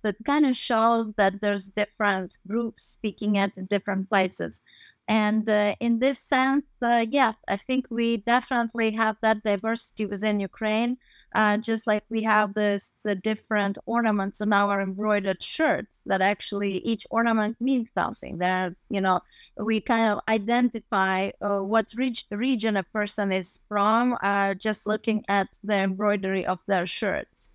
That 0.02 0.16
kind 0.26 0.48
of 0.48 0.58
shows 0.58 1.14
that 1.18 1.42
there's 1.42 1.68
different 1.68 2.40
groups 2.48 2.84
speaking 2.84 3.38
at 3.38 3.70
different 3.70 4.10
places. 4.10 4.60
And 5.08 5.48
uh, 5.48 5.76
in 5.80 6.00
this 6.00 6.18
sense, 6.18 6.66
uh, 6.82 7.06
yeah, 7.08 7.34
I 7.48 7.58
think 7.58 7.86
we 7.92 8.18
definitely 8.18 8.92
have 8.94 9.18
that 9.22 9.44
diversity 9.44 10.08
within 10.08 10.40
Ukraine 10.40 10.98
uh, 11.34 11.58
just 11.58 11.88
like 11.88 12.04
we 12.10 12.24
have 12.24 12.54
this 12.54 13.02
uh, 13.08 13.14
different 13.24 13.78
ornaments 13.86 14.42
on 14.42 14.54
our 14.54 14.82
embroidered 14.82 15.42
shirts 15.42 16.02
that 16.06 16.22
actually 16.22 16.80
each 16.80 17.08
ornament 17.10 17.56
means 17.60 17.88
something 17.94 18.38
there 18.38 18.76
you 18.90 19.02
know 19.02 19.22
we 19.58 19.82
kind 19.82 20.12
of 20.12 20.20
identify 20.28 21.32
uh, 21.42 21.60
what 21.60 21.92
reg- 21.98 22.26
region 22.32 22.78
a 22.78 22.84
person 22.84 23.32
is 23.32 23.60
from 23.68 24.18
uh, 24.22 24.54
just 24.56 24.88
looking 24.88 25.24
at 25.28 25.48
the 25.64 25.76
embroidery 25.76 26.46
of 26.46 26.60
their 26.68 26.86
shirts. 26.86 27.50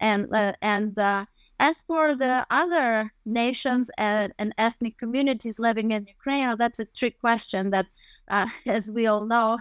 And 0.00 0.32
uh, 0.34 0.54
and 0.60 0.98
uh, 0.98 1.26
as 1.58 1.82
for 1.82 2.16
the 2.16 2.46
other 2.50 3.12
nations 3.24 3.90
and, 3.96 4.32
and 4.38 4.54
ethnic 4.58 4.98
communities 4.98 5.58
living 5.58 5.92
in 5.92 6.06
Ukraine, 6.06 6.54
that's 6.58 6.78
a 6.78 6.84
trick 6.84 7.20
question 7.20 7.70
that 7.70 7.86
uh, 8.28 8.48
as 8.66 8.90
we 8.90 9.06
all 9.06 9.26
know, 9.26 9.58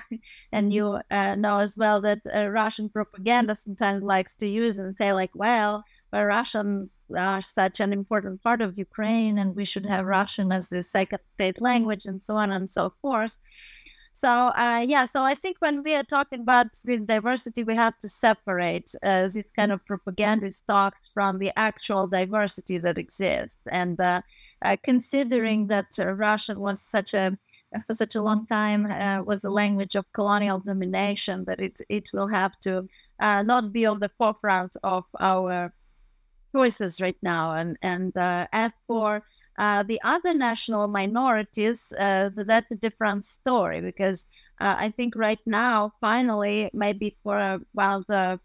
and 0.52 0.74
you 0.74 1.00
uh, 1.12 1.36
know 1.36 1.60
as 1.60 1.78
well 1.78 2.02
that 2.02 2.20
uh, 2.34 2.48
Russian 2.48 2.90
propaganda 2.90 3.56
sometimes 3.56 4.04
likes 4.04 4.36
to 4.36 4.48
use 4.48 4.78
and 4.78 4.96
say 4.98 5.14
like, 5.14 5.32
well, 5.34 5.84
well, 6.12 6.24
Russian 6.26 6.90
are 7.18 7.42
such 7.42 7.80
an 7.80 7.94
important 7.94 8.42
part 8.42 8.62
of 8.62 8.78
Ukraine, 8.78 9.38
and 9.38 9.56
we 9.56 9.66
should 9.66 9.86
have 9.86 10.06
Russian 10.06 10.52
as 10.52 10.70
the 10.70 10.84
second 10.84 11.20
state 11.26 11.62
language, 11.62 12.06
and 12.06 12.22
so 12.26 12.36
on 12.36 12.52
and 12.52 12.70
so 12.70 12.94
forth. 13.02 13.38
So 14.14 14.30
uh, 14.30 14.86
yeah, 14.88 15.06
so 15.06 15.24
I 15.24 15.34
think 15.34 15.58
when 15.60 15.82
we 15.82 15.96
are 15.96 16.04
talking 16.04 16.42
about 16.42 16.68
the 16.86 17.00
diversity, 17.00 17.64
we 17.64 17.76
have 17.76 17.98
to 18.00 18.08
separate 18.08 18.94
uh, 19.02 19.28
this 19.30 19.46
kind 19.56 19.72
of 19.72 19.84
propagandist 19.86 20.68
talks 20.68 21.10
from 21.14 21.40
the 21.40 21.52
actual 21.58 22.08
diversity 22.08 22.78
that 22.78 23.00
exists. 23.00 23.60
And 23.72 24.00
uh, 24.00 24.22
uh 24.64 24.78
considering 24.84 25.68
that 25.68 25.88
uh, 25.98 26.14
Russia 26.14 26.54
was 26.54 26.80
such 26.80 27.16
a 27.16 27.38
for 27.86 27.94
such 27.94 28.16
a 28.16 28.22
long 28.22 28.46
time 28.48 28.86
uh, 28.86 29.24
was 29.24 29.44
a 29.44 29.50
language 29.50 29.96
of 29.96 30.12
colonial 30.14 30.60
domination, 30.60 31.44
but 31.44 31.60
it 31.60 31.80
it 31.90 32.10
will 32.14 32.28
have 32.28 32.60
to 32.62 32.88
uh, 33.20 33.42
not 33.44 33.72
be 33.72 33.86
on 33.86 34.00
the 34.00 34.10
forefront 34.10 34.76
of 34.84 35.06
our 35.20 35.74
choices 36.56 37.02
right 37.02 37.18
now. 37.22 37.54
And 37.54 37.78
and 37.82 38.16
uh, 38.18 38.48
as 38.52 38.74
for 38.88 39.24
uh, 39.58 39.84
the 39.84 40.02
other 40.04 40.34
national 40.34 40.88
minorities, 40.88 41.94
uh, 42.00 42.30
that's 42.36 42.72
a 42.72 42.76
different 42.76 43.26
story 43.26 43.82
because 43.82 44.28
uh, 44.60 44.76
I 44.78 44.92
think 44.92 45.16
right 45.16 45.40
now, 45.46 45.94
finally, 46.02 46.70
maybe 46.74 47.18
for 47.24 47.38
a 47.38 47.60
of 47.78 48.06
the 48.08 48.40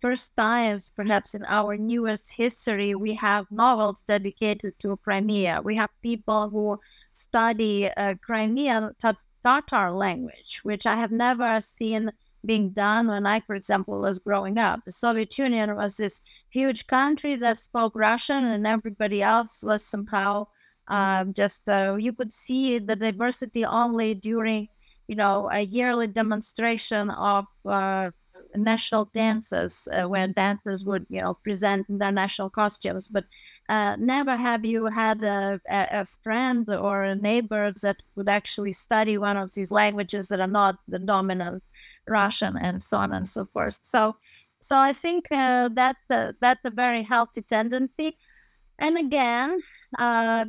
first 0.00 0.34
times, 0.36 0.90
perhaps 0.96 1.34
in 1.34 1.44
our 1.44 1.76
newest 1.76 2.32
history, 2.32 2.94
we 2.94 3.14
have 3.14 3.50
novels 3.50 4.02
dedicated 4.06 4.78
to 4.78 4.96
Crimea. 4.96 5.60
We 5.62 5.76
have 5.76 5.90
people 6.02 6.48
who 6.48 6.80
study 7.10 7.88
uh, 7.90 8.14
Crimean 8.22 8.94
Tatar 9.42 9.92
language, 9.92 10.60
which 10.62 10.86
I 10.86 10.96
have 10.96 11.12
never 11.12 11.60
seen 11.60 12.12
being 12.44 12.70
done 12.70 13.08
when 13.08 13.26
I, 13.26 13.40
for 13.40 13.54
example, 13.54 14.00
was 14.00 14.18
growing 14.18 14.56
up. 14.58 14.80
The 14.84 14.92
Soviet 14.92 15.36
Union 15.38 15.76
was 15.76 15.96
this 15.96 16.20
huge 16.48 16.86
country 16.86 17.36
that 17.36 17.58
spoke 17.58 17.92
Russian, 17.94 18.44
and 18.44 18.66
everybody 18.66 19.22
else 19.22 19.62
was 19.62 19.84
somehow 19.84 20.46
uh, 20.88 21.24
just 21.26 21.68
uh, 21.68 21.96
you 21.98 22.12
could 22.12 22.32
see 22.32 22.78
the 22.78 22.96
diversity 22.96 23.64
only 23.64 24.14
during 24.14 24.68
you 25.06 25.14
know 25.16 25.48
a 25.52 25.60
yearly 25.60 26.06
demonstration 26.06 27.10
of 27.10 27.46
uh, 27.68 28.10
national 28.56 29.06
dances 29.14 29.86
uh, 29.92 30.08
where 30.08 30.28
dancers 30.28 30.84
would 30.84 31.06
you 31.08 31.20
know 31.20 31.34
present 31.44 31.86
their 31.88 32.12
national 32.12 32.50
costumes 32.50 33.08
but 33.08 33.24
uh, 33.70 33.94
never 34.00 34.36
have 34.36 34.64
you 34.64 34.86
had 34.86 35.22
a, 35.22 35.60
a, 35.70 36.04
friend 36.24 36.68
or 36.68 37.04
a 37.04 37.14
neighbor 37.14 37.72
that 37.82 37.98
would 38.16 38.28
actually 38.28 38.72
study 38.72 39.16
one 39.16 39.36
of 39.36 39.54
these 39.54 39.70
languages 39.70 40.26
that 40.26 40.40
are 40.40 40.48
not 40.48 40.74
the 40.88 40.98
dominant 40.98 41.62
Russian 42.08 42.56
and 42.56 42.82
so 42.82 42.96
on 42.96 43.12
and 43.12 43.28
so 43.28 43.46
forth. 43.52 43.78
So, 43.84 44.16
so 44.60 44.76
I 44.76 44.92
think 44.92 45.28
uh, 45.30 45.68
that 45.74 45.96
uh, 46.10 46.32
that's 46.40 46.64
a 46.64 46.70
very 46.70 47.04
healthy 47.04 47.42
tendency. 47.42 48.18
And 48.80 48.98
again, 48.98 49.60
uh, 49.96 50.46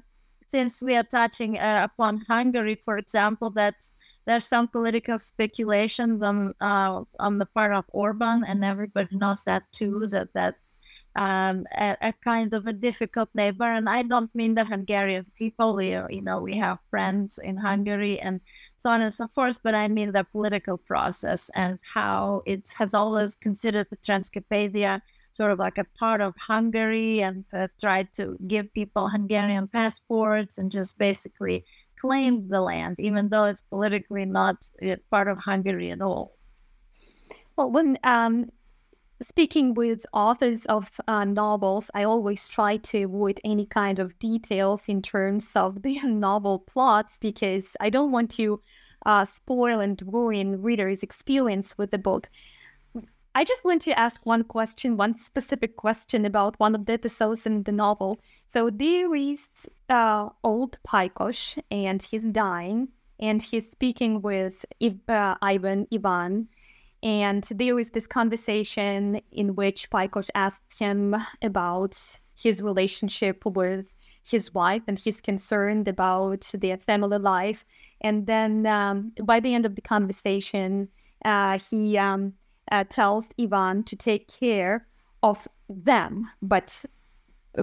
since 0.49 0.81
we 0.81 0.95
are 0.95 1.03
touching 1.03 1.59
uh, 1.59 1.87
upon 1.93 2.25
Hungary, 2.27 2.81
for 2.83 2.97
example, 2.97 3.51
that's 3.51 3.93
there's 4.25 4.47
some 4.47 4.67
political 4.67 5.19
speculation 5.19 6.23
on 6.23 6.55
on 6.59 7.37
the 7.37 7.45
part 7.45 7.73
of 7.73 7.85
Orban, 7.89 8.43
and 8.47 8.65
everybody 8.65 9.15
knows 9.15 9.43
that 9.43 9.63
too. 9.71 10.07
That 10.07 10.29
that's 10.33 10.70
um, 11.15 11.65
a, 11.77 11.97
a, 12.01 12.13
kind 12.23 12.53
of 12.53 12.67
a 12.67 12.73
difficult 12.73 13.29
neighbor. 13.33 13.65
And 13.65 13.89
I 13.89 14.03
don't 14.03 14.33
mean 14.33 14.55
the 14.55 14.63
Hungarian 14.63 15.25
people. 15.37 15.75
We, 15.75 15.89
you 15.89 16.21
know, 16.21 16.39
we 16.39 16.57
have 16.57 16.79
friends 16.89 17.39
in 17.43 17.57
Hungary 17.57 18.19
and 18.19 18.39
so 18.77 18.89
on 18.89 19.01
and 19.01 19.13
so 19.13 19.27
forth, 19.27 19.59
but 19.63 19.75
I 19.75 19.87
mean 19.87 20.11
the 20.11 20.23
political 20.23 20.77
process 20.77 21.49
and 21.53 21.79
how 21.93 22.43
it 22.45 22.73
has 22.77 22.93
always 22.93 23.35
considered 23.35 23.87
the 23.89 23.97
Transcarpathia 23.97 25.01
sort 25.33 25.51
of 25.51 25.59
like 25.59 25.77
a 25.77 25.85
part 25.97 26.21
of 26.21 26.33
Hungary 26.35 27.21
and 27.21 27.45
uh, 27.53 27.67
tried 27.79 28.13
to 28.13 28.37
give 28.47 28.73
people 28.73 29.07
Hungarian 29.07 29.67
passports 29.67 30.57
and 30.57 30.71
just 30.71 30.97
basically 30.97 31.65
claim 31.99 32.47
the 32.49 32.61
land, 32.61 32.99
even 32.99 33.29
though 33.29 33.45
it's 33.45 33.61
politically 33.61 34.25
not 34.25 34.67
uh, 34.81 34.95
part 35.09 35.27
of 35.27 35.37
Hungary 35.37 35.91
at 35.91 36.01
all. 36.01 36.35
Well, 37.55 37.71
when 37.71 37.97
um, 38.03 38.49
speaking 39.21 39.73
with 39.73 40.05
authors 40.13 40.65
of 40.65 40.99
uh, 41.07 41.25
novels, 41.25 41.89
I 41.93 42.03
always 42.03 42.47
try 42.47 42.77
to 42.77 43.03
avoid 43.03 43.39
any 43.43 43.65
kind 43.65 43.99
of 43.99 44.17
details 44.19 44.89
in 44.89 45.01
terms 45.01 45.51
of 45.55 45.83
the 45.83 45.99
novel 46.03 46.59
plots 46.59 47.17
because 47.17 47.77
I 47.79 47.89
don't 47.89 48.11
want 48.11 48.31
to 48.31 48.61
uh, 49.05 49.25
spoil 49.25 49.79
and 49.79 50.01
ruin 50.05 50.61
readers' 50.61 51.03
experience 51.03 51.77
with 51.77 51.91
the 51.91 51.97
book. 51.97 52.29
I 53.33 53.45
just 53.45 53.63
want 53.63 53.81
to 53.83 53.97
ask 53.97 54.25
one 54.25 54.43
question, 54.43 54.97
one 54.97 55.17
specific 55.17 55.77
question 55.77 56.25
about 56.25 56.59
one 56.59 56.75
of 56.75 56.85
the 56.85 56.93
episodes 56.93 57.45
in 57.45 57.63
the 57.63 57.71
novel. 57.71 58.19
So 58.47 58.69
there 58.69 59.15
is 59.15 59.69
uh, 59.89 60.29
old 60.43 60.77
Pajkos, 60.85 61.57
and 61.71 62.03
he's 62.03 62.25
dying, 62.25 62.89
and 63.19 63.41
he's 63.41 63.71
speaking 63.71 64.21
with 64.21 64.65
uh, 65.07 65.35
Ivan 65.41 65.87
Ivan 65.93 66.49
and 67.03 67.43
there 67.55 67.79
is 67.79 67.91
this 67.91 68.07
conversation 68.07 69.21
in 69.31 69.55
which 69.55 69.89
Pajkos 69.89 70.29
asks 70.35 70.79
him 70.79 71.15
about 71.41 71.97
his 72.35 72.61
relationship 72.61 73.45
with 73.45 73.93
his 74.23 74.53
wife 74.53 74.83
and 74.87 74.99
he's 74.99 75.19
concerned 75.19 75.87
about 75.87 76.49
their 76.53 76.77
family 76.77 77.17
life. 77.17 77.65
And 78.01 78.27
then 78.27 78.65
um, 78.67 79.13
by 79.23 79.39
the 79.39 79.53
end 79.53 79.65
of 79.65 79.75
the 79.75 79.81
conversation, 79.81 80.89
uh, 81.25 81.57
he 81.57 81.97
um, 81.97 82.33
uh, 82.71 82.83
tells 82.83 83.29
Ivan 83.39 83.83
to 83.83 83.95
take 83.95 84.27
care 84.27 84.87
of 85.23 85.47
them, 85.69 86.29
but 86.41 86.85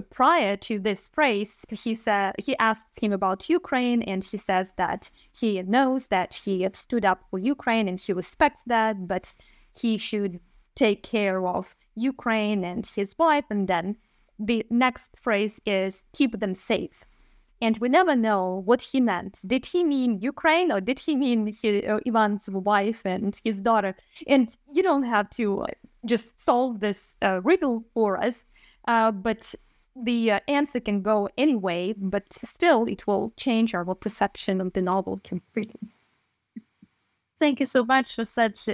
prior 0.09 0.55
to 0.57 0.79
this 0.79 1.09
phrase, 1.09 1.65
he 1.69 1.95
said 1.95 2.35
he 2.37 2.57
asks 2.57 2.99
him 3.01 3.11
about 3.11 3.49
Ukraine, 3.49 4.01
and 4.03 4.23
he 4.23 4.37
says 4.37 4.73
that 4.77 5.11
he 5.37 5.61
knows 5.63 6.07
that 6.07 6.33
he 6.33 6.67
stood 6.73 7.05
up 7.05 7.23
for 7.29 7.39
Ukraine 7.39 7.87
and 7.87 7.99
he 7.99 8.13
respects 8.13 8.63
that, 8.67 9.07
but 9.07 9.35
he 9.79 9.97
should 9.97 10.39
take 10.75 11.03
care 11.03 11.45
of 11.45 11.75
Ukraine 11.95 12.63
and 12.63 12.85
his 12.85 13.15
wife. 13.17 13.45
And 13.49 13.67
then 13.67 13.97
the 14.37 14.65
next 14.69 15.17
phrase 15.19 15.59
is 15.65 16.03
keep 16.13 16.39
them 16.39 16.53
safe. 16.53 17.03
And 17.61 17.77
we 17.79 17.89
never 17.89 18.15
know 18.15 18.61
what 18.63 18.81
he 18.81 19.01
meant. 19.01 19.41
Did 19.45 19.65
he 19.65 19.83
mean 19.83 20.19
Ukraine 20.21 20.71
or 20.71 20.79
did 20.79 20.99
he 20.99 21.15
mean 21.15 21.47
his, 21.47 21.83
uh, 21.83 21.99
Ivan's 22.05 22.49
wife 22.49 23.01
and 23.05 23.39
his 23.43 23.59
daughter? 23.59 23.95
And 24.27 24.55
you 24.71 24.81
don't 24.81 25.03
have 25.03 25.29
to 25.31 25.65
just 26.05 26.39
solve 26.39 26.79
this 26.79 27.17
uh, 27.21 27.41
riddle 27.43 27.83
for 27.93 28.17
us. 28.17 28.45
Uh, 28.87 29.11
but 29.11 29.53
the 29.95 30.31
uh, 30.31 30.39
answer 30.47 30.79
can 30.79 31.01
go 31.01 31.29
anyway, 31.37 31.93
but 31.97 32.31
still 32.31 32.85
it 32.85 33.05
will 33.07 33.33
change 33.37 33.73
our 33.73 33.95
perception 33.95 34.61
of 34.61 34.73
the 34.73 34.81
novel 34.81 35.19
completely. 35.23 35.89
Thank 37.39 37.59
you 37.59 37.65
so 37.65 37.85
much 37.85 38.15
for 38.15 38.25
such 38.25 38.67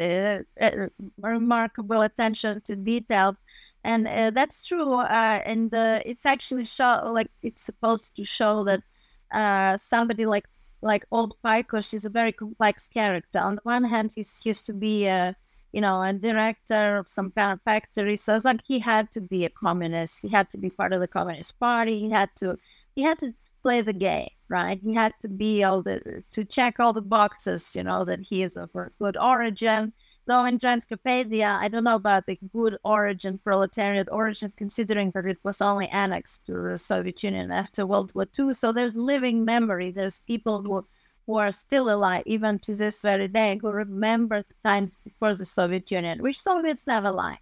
remarkable 1.21 2.01
attention 2.01 2.61
to 2.61 2.75
details. 2.75 3.35
And 3.83 4.07
uh, 4.07 4.31
that's 4.31 4.65
true. 4.65 4.93
Uh, 4.93 5.41
and 5.45 5.71
uh, 5.71 5.99
it's 6.03 6.25
actually 6.25 6.65
show 6.65 7.11
like 7.13 7.29
it's 7.43 7.61
supposed 7.61 8.15
to 8.15 8.25
show 8.25 8.63
that 8.63 9.79
somebody 9.79 10.25
like 10.25 10.47
like 10.81 11.05
old 11.11 11.35
Pajkos 11.43 11.93
is 11.93 12.05
a 12.05 12.09
very 12.09 12.31
complex 12.31 12.87
character. 12.87 13.39
On 13.39 13.55
the 13.55 13.61
one 13.63 13.83
hand, 13.83 14.13
he's 14.15 14.41
used 14.43 14.65
to 14.65 14.73
be 14.73 15.05
a 15.05 15.35
you 15.75 15.81
know, 15.81 16.01
a 16.01 16.13
director 16.13 16.95
of 16.95 17.09
some 17.09 17.31
kind 17.31 17.51
of 17.51 17.61
factory. 17.63 18.15
So 18.15 18.33
it's 18.33 18.45
like 18.45 18.61
he 18.65 18.79
had 18.79 19.11
to 19.11 19.19
be 19.19 19.43
a 19.43 19.49
communist. 19.49 20.21
He 20.21 20.29
had 20.29 20.49
to 20.51 20.57
be 20.57 20.69
part 20.69 20.93
of 20.93 21.01
the 21.01 21.07
Communist 21.07 21.59
Party. 21.59 21.99
He 21.99 22.09
had 22.09 22.29
to 22.37 22.57
he 22.95 23.01
had 23.01 23.19
to 23.19 23.33
play 23.61 23.81
the 23.81 23.91
game, 23.91 24.29
right? 24.47 24.79
He 24.81 24.93
had 24.93 25.13
to 25.19 25.27
be 25.27 25.65
all 25.65 25.83
the 25.83 26.23
to 26.31 26.45
check 26.45 26.79
all 26.79 26.93
the 26.93 27.01
boxes, 27.01 27.75
you 27.75 27.83
know, 27.83 28.05
that 28.05 28.21
he 28.21 28.41
is 28.41 28.55
of 28.55 28.69
good 28.99 29.17
origin. 29.17 29.91
Though 30.27 30.45
in 30.45 30.59
Transcarpathia, 30.59 31.59
I 31.59 31.67
don't 31.67 31.83
know 31.83 31.95
about 31.95 32.25
the 32.25 32.39
good 32.53 32.77
origin, 32.85 33.37
proletariat 33.37 34.07
origin, 34.09 34.53
considering 34.55 35.11
that 35.11 35.25
it 35.25 35.39
was 35.43 35.61
only 35.61 35.89
annexed 35.89 36.45
to 36.45 36.53
the 36.53 36.77
Soviet 36.77 37.21
Union 37.21 37.51
after 37.51 37.85
World 37.85 38.13
War 38.15 38.27
II. 38.39 38.53
So 38.53 38.71
there's 38.71 38.95
living 38.95 39.43
memory. 39.43 39.91
There's 39.91 40.19
people 40.19 40.63
who 40.63 40.87
who 41.25 41.37
are 41.37 41.51
still 41.51 41.89
alive 41.89 42.23
even 42.25 42.59
to 42.59 42.75
this 42.75 43.01
very 43.01 43.27
day, 43.27 43.57
who 43.61 43.69
remember 43.69 44.41
the 44.41 44.53
times 44.63 44.91
before 45.03 45.33
the 45.33 45.45
Soviet 45.45 45.89
Union, 45.91 46.21
which 46.21 46.39
Soviets 46.39 46.87
never 46.87 47.11
liked. 47.11 47.41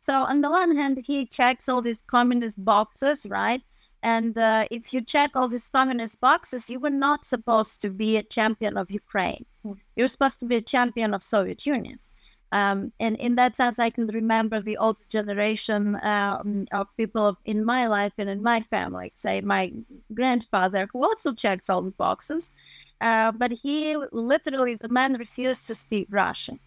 So 0.00 0.14
on 0.14 0.40
the 0.40 0.50
one 0.50 0.76
hand, 0.76 1.02
he 1.06 1.26
checks 1.26 1.68
all 1.68 1.80
these 1.80 2.00
communist 2.06 2.62
boxes, 2.64 3.24
right? 3.26 3.62
And 4.02 4.36
uh, 4.36 4.66
if 4.70 4.92
you 4.92 5.00
check 5.00 5.30
all 5.34 5.48
these 5.48 5.68
communist 5.68 6.20
boxes, 6.20 6.68
you 6.68 6.80
were 6.80 6.90
not 6.90 7.24
supposed 7.24 7.80
to 7.82 7.88
be 7.88 8.16
a 8.16 8.22
champion 8.22 8.76
of 8.76 8.90
Ukraine. 8.90 9.46
You're 9.94 10.08
supposed 10.08 10.40
to 10.40 10.44
be 10.44 10.56
a 10.56 10.60
champion 10.60 11.14
of 11.14 11.22
Soviet 11.22 11.64
Union. 11.66 12.00
Um, 12.50 12.92
and 13.00 13.16
in 13.16 13.36
that 13.36 13.56
sense, 13.56 13.78
I 13.78 13.88
can 13.88 14.08
remember 14.08 14.60
the 14.60 14.76
old 14.76 14.98
generation 15.08 15.98
um, 16.02 16.66
of 16.72 16.88
people 16.98 17.38
in 17.46 17.64
my 17.64 17.86
life 17.86 18.12
and 18.18 18.28
in 18.28 18.42
my 18.42 18.60
family, 18.60 19.12
say 19.14 19.40
my 19.40 19.72
grandfather, 20.12 20.86
who 20.92 21.02
also 21.02 21.32
checked 21.32 21.70
all 21.70 21.80
the 21.80 21.92
boxes, 21.92 22.52
uh, 23.02 23.32
but 23.32 23.50
he 23.50 23.96
literally, 24.12 24.76
the 24.76 24.88
man 24.88 25.14
refused 25.14 25.66
to 25.66 25.74
speak 25.74 26.06
Russian. 26.10 26.60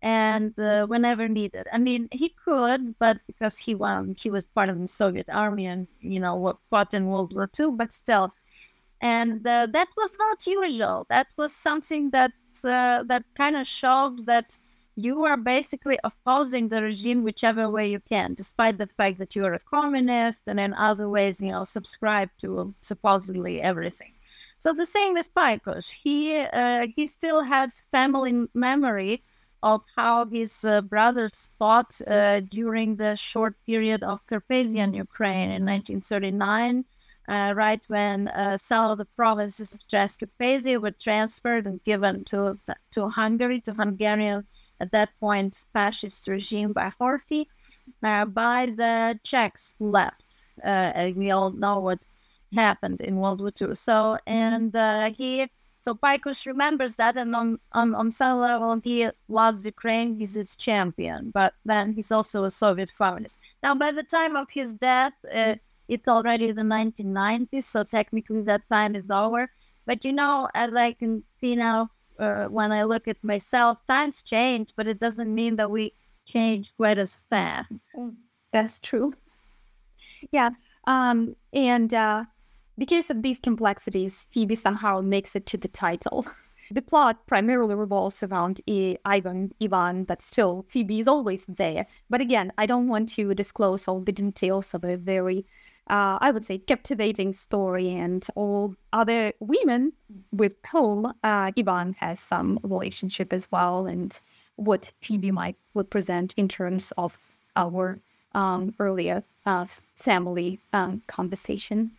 And 0.00 0.56
uh, 0.58 0.86
whenever 0.86 1.26
needed, 1.26 1.66
I 1.72 1.78
mean, 1.78 2.08
he 2.12 2.28
could, 2.44 2.96
but 2.98 3.18
because 3.26 3.58
he 3.58 3.74
won, 3.74 4.14
he 4.16 4.30
was 4.30 4.44
part 4.44 4.68
of 4.68 4.78
the 4.78 4.86
Soviet 4.86 5.26
army 5.28 5.66
and 5.66 5.88
you 6.00 6.20
know 6.20 6.58
fought 6.70 6.94
in 6.94 7.08
World 7.08 7.34
War 7.34 7.50
II. 7.58 7.70
But 7.72 7.92
still, 7.92 8.32
and 9.00 9.44
uh, 9.44 9.66
that 9.72 9.88
was 9.96 10.12
not 10.18 10.46
usual. 10.46 11.06
That 11.08 11.28
was 11.36 11.52
something 11.52 12.10
that's 12.10 12.64
uh, 12.64 13.02
that 13.08 13.24
kind 13.36 13.56
of 13.56 13.66
showed 13.66 14.26
that 14.26 14.56
you 14.96 15.24
are 15.24 15.36
basically 15.36 15.98
opposing 16.04 16.68
the 16.68 16.82
regime 16.82 17.24
whichever 17.24 17.68
way 17.68 17.90
you 17.90 18.00
can, 18.00 18.34
despite 18.34 18.78
the 18.78 18.88
fact 18.96 19.18
that 19.18 19.34
you're 19.34 19.54
a 19.54 19.60
communist 19.60 20.46
and 20.46 20.60
in 20.60 20.72
other 20.74 21.08
ways, 21.08 21.40
you 21.40 21.50
know, 21.50 21.64
subscribe 21.64 22.30
to 22.38 22.74
supposedly 22.80 23.60
everything. 23.60 24.15
So 24.58 24.72
the 24.72 24.86
same 24.86 25.14
with 25.14 25.32
Pajkos. 25.34 25.92
He 25.92 26.38
uh, 26.38 26.86
he 26.94 27.06
still 27.06 27.42
has 27.42 27.82
family 27.92 28.48
memory 28.54 29.22
of 29.62 29.82
how 29.96 30.24
his 30.26 30.64
uh, 30.64 30.80
brothers 30.80 31.48
fought 31.58 32.00
uh, 32.06 32.40
during 32.40 32.96
the 32.96 33.16
short 33.16 33.54
period 33.66 34.02
of 34.02 34.26
Carpathian 34.26 34.94
Ukraine 34.94 35.50
in 35.50 35.64
1939, 35.64 36.84
uh, 37.28 37.52
right 37.54 37.84
when 37.88 38.28
uh, 38.28 38.56
some 38.56 38.90
of 38.90 38.98
the 38.98 39.04
provinces 39.04 39.72
of 39.74 39.80
Transcarpathia 39.90 40.80
were 40.80 40.92
transferred 40.92 41.66
and 41.66 41.82
given 41.84 42.24
to 42.24 42.58
to 42.92 43.08
Hungary, 43.08 43.60
to 43.62 43.74
Hungarian 43.74 44.46
at 44.80 44.90
that 44.92 45.10
point 45.20 45.60
fascist 45.72 46.28
regime 46.28 46.72
by 46.72 46.92
Horthy, 47.00 47.46
uh, 48.02 48.24
by 48.24 48.66
the 48.66 49.18
Czechs 49.22 49.74
left. 49.80 50.44
We 51.16 51.30
all 51.30 51.50
know 51.50 51.78
what 51.80 52.04
happened 52.54 53.00
in 53.00 53.16
World 53.16 53.40
War 53.40 53.52
II. 53.60 53.74
So 53.74 54.18
and 54.26 54.74
he 55.16 55.48
so 55.86 55.94
Pajkos 55.94 56.46
remembers 56.46 56.96
that, 56.96 57.16
and 57.16 57.36
on, 57.36 57.60
on, 57.70 57.94
on 57.94 58.10
some 58.10 58.40
level, 58.40 58.80
he 58.82 59.08
loves 59.28 59.64
Ukraine. 59.64 60.16
He's 60.16 60.34
its 60.34 60.56
champion, 60.56 61.30
but 61.30 61.54
then 61.64 61.92
he's 61.92 62.10
also 62.10 62.42
a 62.42 62.50
Soviet 62.50 62.92
communist. 62.98 63.38
Now, 63.62 63.72
by 63.76 63.92
the 63.92 64.02
time 64.02 64.34
of 64.34 64.48
his 64.50 64.74
death, 64.74 65.12
uh, 65.32 65.54
it's 65.86 66.08
already 66.08 66.50
the 66.50 66.62
1990s, 66.62 67.66
so 67.66 67.84
technically 67.84 68.42
that 68.42 68.68
time 68.68 68.96
is 68.96 69.08
over. 69.08 69.48
But 69.86 70.04
you 70.04 70.12
know, 70.12 70.48
as 70.54 70.74
I 70.74 70.92
can 70.92 71.22
see 71.40 71.54
now, 71.54 71.90
uh, 72.18 72.46
when 72.46 72.72
I 72.72 72.82
look 72.82 73.06
at 73.06 73.22
myself, 73.22 73.78
times 73.86 74.22
change, 74.22 74.72
but 74.74 74.88
it 74.88 74.98
doesn't 74.98 75.32
mean 75.32 75.54
that 75.54 75.70
we 75.70 75.92
change 76.24 76.74
quite 76.76 76.98
as 76.98 77.16
fast. 77.30 77.72
Mm, 77.96 78.16
that's 78.52 78.80
true. 78.80 79.14
Yeah. 80.32 80.50
Um, 80.88 81.36
and 81.52 81.94
uh, 81.94 82.24
because 82.78 83.10
of 83.10 83.22
these 83.22 83.38
complexities, 83.38 84.26
Phoebe 84.30 84.54
somehow 84.54 85.00
makes 85.00 85.34
it 85.34 85.46
to 85.46 85.56
the 85.56 85.68
title. 85.68 86.26
The 86.70 86.82
plot 86.82 87.26
primarily 87.26 87.76
revolves 87.76 88.24
around 88.24 88.60
Ivan, 89.04 89.52
Ivan, 89.62 90.02
but 90.02 90.20
still, 90.20 90.66
Phoebe 90.68 90.98
is 90.98 91.06
always 91.06 91.46
there. 91.46 91.86
But 92.10 92.20
again, 92.20 92.52
I 92.58 92.66
don't 92.66 92.88
want 92.88 93.08
to 93.10 93.34
disclose 93.34 93.86
all 93.86 94.00
the 94.00 94.10
details 94.10 94.74
of 94.74 94.82
a 94.82 94.96
very, 94.96 95.46
uh, 95.88 96.18
I 96.20 96.32
would 96.32 96.44
say, 96.44 96.58
captivating 96.58 97.32
story 97.34 97.94
and 97.94 98.26
all 98.34 98.74
other 98.92 99.32
women 99.38 99.92
with 100.32 100.54
whom 100.72 101.06
uh, 101.06 101.52
Ivan 101.56 101.94
has 102.00 102.18
some 102.18 102.58
relationship 102.64 103.32
as 103.32 103.46
well, 103.52 103.86
and 103.86 104.18
what 104.56 104.90
Phoebe 105.00 105.30
might 105.30 105.56
would 105.74 105.88
present 105.88 106.34
in 106.36 106.48
terms 106.48 106.92
of 106.98 107.16
our 107.54 108.00
um, 108.34 108.74
earlier 108.80 109.22
uh, 109.46 109.66
family 109.94 110.58
um, 110.72 111.02
conversation. 111.06 111.92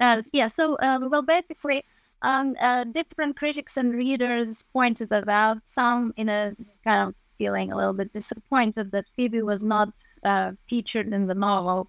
Uh, 0.00 0.22
yeah, 0.32 0.46
so 0.46 0.74
uh, 0.76 0.98
well, 1.10 1.22
basically, 1.22 1.84
um, 2.22 2.56
uh, 2.60 2.84
different 2.84 3.36
critics 3.36 3.76
and 3.76 3.94
readers 3.94 4.64
pointed 4.72 5.08
that 5.10 5.28
out. 5.28 5.58
Some 5.66 6.12
in 6.16 6.28
a 6.28 6.54
kind 6.84 7.08
of 7.08 7.14
feeling 7.38 7.72
a 7.72 7.76
little 7.76 7.92
bit 7.92 8.12
disappointed 8.12 8.90
that 8.92 9.06
Phoebe 9.14 9.42
was 9.42 9.62
not 9.62 9.90
uh, 10.24 10.52
featured 10.68 11.12
in 11.12 11.26
the 11.26 11.34
novel 11.34 11.88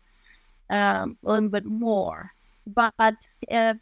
um, 0.70 1.18
a 1.26 1.32
little 1.32 1.50
bit 1.50 1.66
more. 1.66 2.32
But 2.66 3.16
uh, 3.50 3.76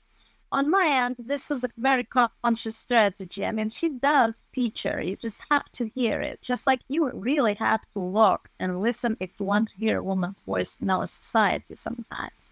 on 0.51 0.69
my 0.69 0.87
end, 0.87 1.15
this 1.19 1.49
was 1.49 1.63
a 1.63 1.69
very 1.77 2.05
conscious 2.43 2.77
strategy. 2.77 3.45
I 3.45 3.51
mean, 3.51 3.69
she 3.69 3.89
does 3.89 4.43
feature. 4.53 5.01
You 5.01 5.15
just 5.15 5.41
have 5.49 5.71
to 5.73 5.89
hear 5.89 6.21
it. 6.21 6.41
Just 6.41 6.67
like 6.67 6.81
you 6.87 7.09
really 7.11 7.55
have 7.55 7.81
to 7.93 7.99
look 7.99 8.49
and 8.59 8.81
listen 8.81 9.17
if 9.19 9.31
you 9.39 9.45
want 9.45 9.69
to 9.69 9.77
hear 9.77 9.97
a 9.97 10.03
woman's 10.03 10.39
voice 10.41 10.77
in 10.81 10.89
our 10.89 11.07
society 11.07 11.75
sometimes. 11.75 12.51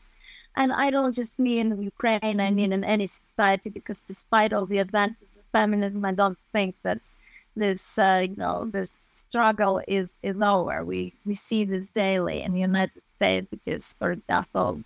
And 0.56 0.72
I 0.72 0.90
don't 0.92 1.14
just 1.14 1.40
mean 1.40 1.82
Ukraine, 1.82 2.40
I 2.40 2.52
mean 2.52 2.74
in 2.74 2.84
any 2.84 3.08
society, 3.08 3.70
because 3.70 4.02
despite 4.02 4.54
all 4.54 4.66
the 4.66 4.80
advances 4.80 5.28
of 5.38 5.44
feminism, 5.52 6.06
I 6.06 6.14
don't 6.14 6.38
think 6.38 6.76
that 6.84 7.00
this, 7.56 7.98
uh, 7.98 8.26
you 8.30 8.36
know, 8.36 8.70
this 8.72 8.92
struggle 9.28 9.82
is, 9.88 10.10
is 10.22 10.40
over. 10.42 10.86
We, 10.86 11.14
we 11.26 11.36
see 11.36 11.66
this 11.66 11.88
daily 11.96 12.42
in 12.44 12.54
the 12.54 12.60
United 12.60 13.02
States, 13.16 13.48
because, 13.50 13.94
for 14.00 14.12
example, 14.12 14.84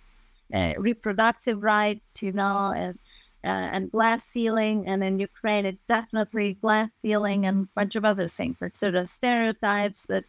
uh, 0.54 0.72
reproductive 0.78 1.62
rights, 1.62 2.22
you 2.22 2.32
know, 2.32 2.72
and 2.74 2.98
uh, 3.44 3.70
and 3.72 3.92
glass 3.92 4.24
ceiling, 4.24 4.86
and 4.88 5.02
in 5.04 5.20
Ukraine, 5.20 5.64
it's 5.64 5.84
definitely 5.84 6.54
glass 6.54 6.90
ceiling 7.02 7.46
and 7.46 7.64
a 7.64 7.68
bunch 7.76 7.94
of 7.94 8.04
other 8.04 8.26
things. 8.26 8.56
It's 8.60 8.80
sort 8.80 8.96
of 8.96 9.08
stereotypes 9.08 10.06
that 10.06 10.24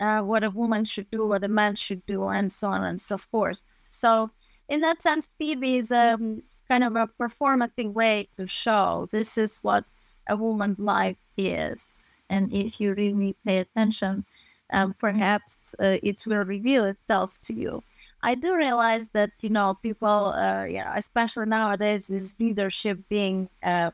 uh, 0.00 0.20
what 0.22 0.42
a 0.42 0.50
woman 0.50 0.86
should 0.86 1.10
do, 1.10 1.26
what 1.26 1.44
a 1.44 1.48
man 1.48 1.74
should 1.74 2.04
do, 2.06 2.24
and 2.28 2.50
so 2.50 2.68
on 2.68 2.82
and 2.82 3.00
so 3.00 3.18
forth. 3.18 3.62
So, 3.88 4.30
in 4.68 4.80
that 4.80 5.02
sense, 5.02 5.26
Phoebe 5.38 5.78
is 5.78 5.90
a 5.90 6.14
um, 6.14 6.42
kind 6.68 6.84
of 6.84 6.94
a 6.96 7.08
performative 7.20 7.92
way 7.92 8.28
to 8.36 8.46
show 8.46 9.08
this 9.10 9.38
is 9.38 9.56
what 9.62 9.84
a 10.28 10.36
woman's 10.36 10.78
life 10.78 11.16
is. 11.36 11.98
And 12.28 12.52
if 12.52 12.80
you 12.80 12.92
really 12.92 13.34
pay 13.44 13.58
attention, 13.58 14.26
um, 14.72 14.94
perhaps 14.98 15.74
uh, 15.80 15.96
it 16.02 16.26
will 16.26 16.44
reveal 16.44 16.84
itself 16.84 17.38
to 17.44 17.54
you. 17.54 17.82
I 18.22 18.34
do 18.34 18.54
realize 18.54 19.08
that 19.10 19.30
you 19.40 19.48
know 19.48 19.78
people, 19.82 20.34
uh, 20.34 20.66
know, 20.66 20.92
especially 20.94 21.46
nowadays 21.46 22.10
with 22.10 22.34
leadership 22.38 22.98
being 23.08 23.48
uh, 23.62 23.92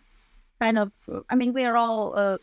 kind 0.60 0.78
of. 0.78 0.90
I 1.30 1.36
mean, 1.36 1.52
we 1.52 1.64
are 1.64 1.76
all 1.76 2.14
uh, 2.16 2.38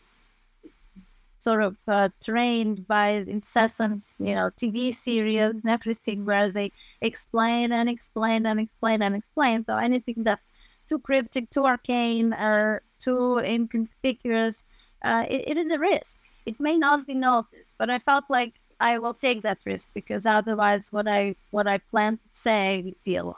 sort 1.42 1.62
of 1.62 1.76
uh, 1.88 2.08
trained 2.22 2.86
by 2.86 3.08
incessant, 3.36 4.14
you 4.18 4.34
know, 4.34 4.50
TV 4.56 4.92
series 4.92 5.40
and 5.40 5.68
everything 5.68 6.24
where 6.24 6.50
they 6.50 6.72
explain 7.00 7.72
and 7.72 7.88
explain 7.88 8.46
and 8.46 8.60
explain 8.60 9.02
and 9.02 9.16
explain. 9.16 9.64
So 9.64 9.76
anything 9.76 10.22
that's 10.24 10.42
too 10.88 10.98
cryptic, 10.98 11.50
too 11.50 11.64
arcane, 11.66 12.32
or 12.34 12.82
too 13.00 13.38
inconspicuous, 13.38 14.64
uh, 15.02 15.24
it, 15.28 15.48
it 15.50 15.56
is 15.58 15.72
a 15.72 15.78
risk. 15.78 16.20
It 16.46 16.60
may 16.60 16.76
not 16.76 17.06
be 17.06 17.14
noticed, 17.14 17.70
but 17.78 17.90
I 17.90 17.98
felt 17.98 18.24
like 18.28 18.54
I 18.80 18.98
will 18.98 19.14
take 19.14 19.42
that 19.42 19.58
risk 19.64 19.88
because 19.94 20.26
otherwise, 20.26 20.88
what 20.90 21.06
I 21.08 21.36
what 21.50 21.66
I 21.68 21.78
plan 21.78 22.16
to 22.18 22.24
say 22.28 22.82
would 22.84 23.02
be 23.04 23.16
a 23.16 23.24
lie. 23.24 23.34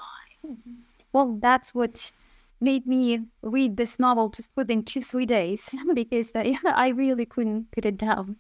Well, 1.13 1.39
that's 1.41 1.75
what 1.75 2.13
made 2.65 2.87
me 2.87 3.21
read 3.43 3.77
this 3.77 3.99
novel 3.99 4.31
just 4.31 4.51
within 4.57 4.83
two, 4.83 5.03
three 5.03 5.27
days 5.27 5.69
because 5.95 6.33
I, 6.35 6.59
I 6.67 6.89
really 6.89 7.27
couldn't 7.27 7.71
put 7.71 7.85
it 7.85 7.99
down. 7.99 8.37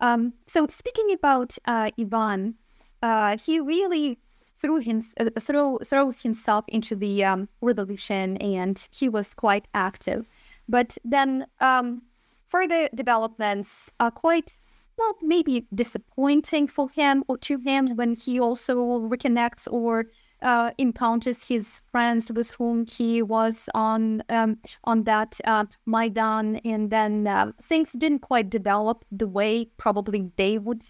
Um, 0.00 0.34
so 0.46 0.66
speaking 0.68 1.12
about 1.12 1.56
uh, 1.64 1.90
Ivan, 1.98 2.56
uh, 3.02 3.38
he 3.38 3.60
really 3.60 4.18
threw 4.56 4.78
him, 4.78 5.00
uh, 5.20 5.30
throw, 5.40 5.78
throws 5.84 6.22
himself 6.22 6.64
into 6.68 6.96
the 6.96 7.24
um, 7.24 7.48
revolution 7.60 8.36
and 8.38 8.86
he 8.90 9.08
was 9.08 9.34
quite 9.34 9.66
active. 9.74 10.28
But 10.68 10.98
then 11.04 11.46
um, 11.60 12.02
further 12.48 12.88
developments 12.94 13.90
are 14.00 14.10
quite, 14.10 14.56
well, 14.98 15.16
maybe 15.22 15.66
disappointing 15.74 16.66
for 16.66 16.90
him 16.90 17.24
or 17.28 17.38
to 17.38 17.58
him 17.58 17.96
when 17.96 18.14
he 18.14 18.40
also 18.40 18.76
reconnects 19.00 19.68
or 19.70 20.06
uh, 20.44 20.70
encounters 20.78 21.48
his 21.48 21.80
friends 21.90 22.30
with 22.30 22.50
whom 22.52 22.86
he 22.86 23.22
was 23.22 23.68
on 23.74 24.22
um, 24.28 24.58
on 24.84 25.04
that 25.04 25.40
uh, 25.44 25.64
Maidan, 25.86 26.56
and 26.64 26.90
then 26.90 27.26
uh, 27.26 27.52
things 27.62 27.92
didn't 27.92 28.20
quite 28.20 28.50
develop 28.50 29.04
the 29.10 29.26
way 29.26 29.64
probably 29.78 30.30
they 30.36 30.58
would 30.58 30.84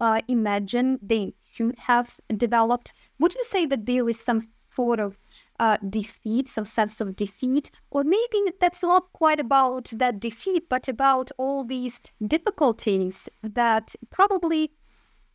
uh, 0.00 0.20
imagine 0.28 0.98
they 1.02 1.34
should 1.44 1.76
have 1.78 2.18
developed. 2.36 2.92
Would 3.18 3.34
you 3.34 3.44
say 3.44 3.66
that 3.66 3.86
there 3.86 4.08
is 4.08 4.20
some 4.20 4.46
sort 4.74 5.00
of 5.00 5.18
uh, 5.58 5.76
defeat, 5.90 6.48
some 6.48 6.64
sense 6.64 7.00
of 7.00 7.16
defeat, 7.16 7.70
or 7.90 8.04
maybe 8.04 8.52
that's 8.60 8.82
not 8.82 9.12
quite 9.12 9.40
about 9.40 9.92
that 9.96 10.20
defeat, 10.20 10.68
but 10.70 10.88
about 10.88 11.30
all 11.36 11.64
these 11.64 12.00
difficulties 12.26 13.28
that 13.42 13.94
probably 14.08 14.70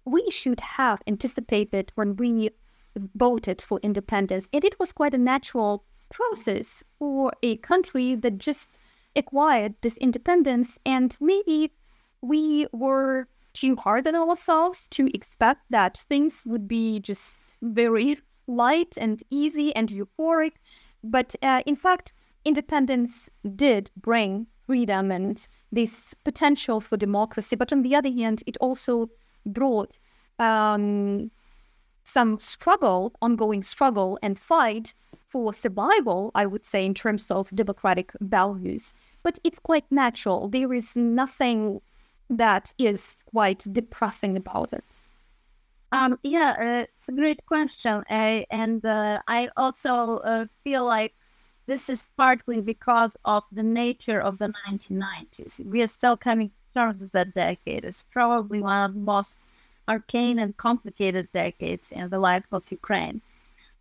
we 0.05 0.29
should 0.31 0.59
have 0.61 1.01
anticipated 1.07 1.91
when 1.95 2.15
we 2.15 2.49
voted 3.15 3.61
for 3.61 3.79
independence. 3.83 4.49
And 4.53 4.63
it 4.63 4.79
was 4.79 4.91
quite 4.91 5.13
a 5.13 5.17
natural 5.19 5.83
process 6.11 6.83
for 6.99 7.31
a 7.43 7.57
country 7.57 8.15
that 8.15 8.37
just 8.37 8.71
acquired 9.15 9.75
this 9.81 9.97
independence. 9.97 10.77
And 10.85 11.15
maybe 11.19 11.71
we 12.21 12.67
were 12.71 13.27
too 13.53 13.75
hard 13.75 14.07
on 14.07 14.15
ourselves 14.15 14.87
to 14.89 15.09
expect 15.13 15.61
that 15.69 15.97
things 16.09 16.43
would 16.45 16.67
be 16.67 16.99
just 16.99 17.37
very 17.61 18.17
light 18.47 18.97
and 18.97 19.23
easy 19.29 19.75
and 19.75 19.89
euphoric. 19.89 20.53
But 21.03 21.35
uh, 21.41 21.63
in 21.65 21.75
fact, 21.75 22.13
independence 22.43 23.29
did 23.55 23.91
bring 23.95 24.47
freedom 24.65 25.11
and 25.11 25.47
this 25.71 26.13
potential 26.13 26.81
for 26.81 26.97
democracy. 26.97 27.55
But 27.55 27.71
on 27.71 27.81
the 27.81 27.95
other 27.95 28.11
hand, 28.11 28.43
it 28.45 28.57
also 28.59 29.09
brought 29.45 29.97
um, 30.39 31.31
some 32.05 32.39
struggle, 32.39 33.13
ongoing 33.21 33.63
struggle 33.63 34.17
and 34.21 34.39
fight 34.39 34.93
for 35.27 35.53
survival, 35.53 36.31
I 36.33 36.45
would 36.45 36.63
say, 36.63 36.85
in 36.85 36.93
terms 36.93 37.29
of 37.29 37.49
democratic 37.53 38.11
values. 38.21 38.93
But 39.23 39.39
it's 39.43 39.59
quite 39.59 39.91
natural. 39.91 40.47
There 40.47 40.71
is 40.71 40.95
nothing 40.95 41.81
that 42.29 42.73
is 42.77 43.17
quite 43.25 43.65
depressing 43.71 44.37
about 44.37 44.71
it. 44.71 44.83
Um, 45.91 46.19
yeah, 46.23 46.55
uh, 46.59 46.85
it's 46.93 47.09
a 47.09 47.11
great 47.11 47.45
question. 47.45 48.03
Uh, 48.09 48.43
and 48.51 48.85
uh, 48.85 49.19
I 49.27 49.49
also 49.57 50.19
uh, 50.19 50.45
feel 50.63 50.85
like 50.85 51.13
this 51.67 51.89
is 51.89 52.03
partly 52.17 52.61
because 52.61 53.17
of 53.25 53.43
the 53.51 53.63
nature 53.63 54.19
of 54.21 54.37
the 54.37 54.53
1990s. 54.67 55.65
We 55.65 55.81
are 55.81 55.87
still 55.87 56.17
coming 56.17 56.49
to 56.49 56.73
terms 56.73 57.01
with 57.01 57.11
that 57.13 57.33
decade. 57.33 57.83
It's 57.83 58.03
probably 58.03 58.61
one 58.61 58.85
of 58.85 58.93
the 58.93 58.99
most 58.99 59.35
arcane 59.87 60.39
and 60.39 60.57
complicated 60.57 61.27
decades 61.31 61.91
in 61.91 62.09
the 62.09 62.19
life 62.19 62.45
of 62.51 62.63
Ukraine. 62.69 63.21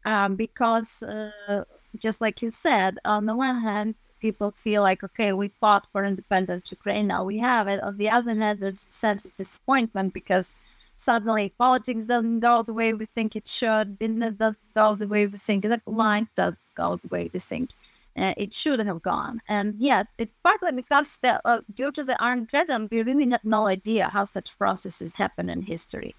Um, 0.05 0.37
because, 0.37 1.03
uh, 1.03 1.65
just 1.99 2.21
like 2.21 2.43
you 2.43 2.51
said, 2.51 2.99
on 3.05 3.27
the 3.27 3.37
one 3.37 3.61
hand, 3.63 3.95
people 4.21 4.51
feel 4.51 4.83
like, 4.83 5.03
okay, 5.03 5.33
we 5.33 5.49
fought 5.61 5.87
for 5.93 6.05
independence 6.05 6.71
Ukraine, 6.71 7.07
now 7.07 7.25
we 7.25 7.39
have 7.39 7.69
it. 7.69 7.83
On 7.83 7.97
the 7.97 8.11
other 8.11 8.35
hand, 8.35 8.61
there's 8.61 8.87
a 8.89 8.93
sense 8.93 9.25
of 9.25 9.37
disappointment 9.37 10.13
because 10.13 10.55
suddenly 10.97 11.53
politics 11.59 12.05
doesn't 12.05 12.41
go 12.41 12.63
the 12.63 12.73
way 12.73 12.93
we 12.93 13.07
think 13.07 13.35
it 13.35 13.49
should, 13.49 13.99
business 13.99 14.35
doesn't 14.35 14.75
go 14.75 14.95
the 14.95 15.09
way 15.09 15.27
we 15.27 15.39
think, 15.39 15.63
the 15.63 15.81
life 15.87 16.29
doesn't 16.37 16.59
go 16.75 16.97
the 16.97 17.09
way 17.09 17.31
we 17.33 17.41
think 17.41 17.71
uh, 18.17 18.35
it 18.37 18.55
shouldn't 18.55 18.89
have 18.89 19.03
gone. 19.03 19.41
And 19.49 19.75
yes, 19.79 20.07
it's 20.19 20.35
partly 20.43 20.73
because 20.73 21.19
the, 21.23 21.41
uh, 21.45 21.61
due 21.75 21.93
to 21.93 22.05
the 22.05 22.23
Armageddon, 22.23 22.89
we 22.91 23.03
really 23.03 23.29
had 23.29 23.45
no 23.45 23.67
idea 23.67 24.09
how 24.09 24.25
such 24.25 24.57
processes 24.59 25.13
happen 25.13 25.49
in 25.49 25.63
history. 25.63 26.15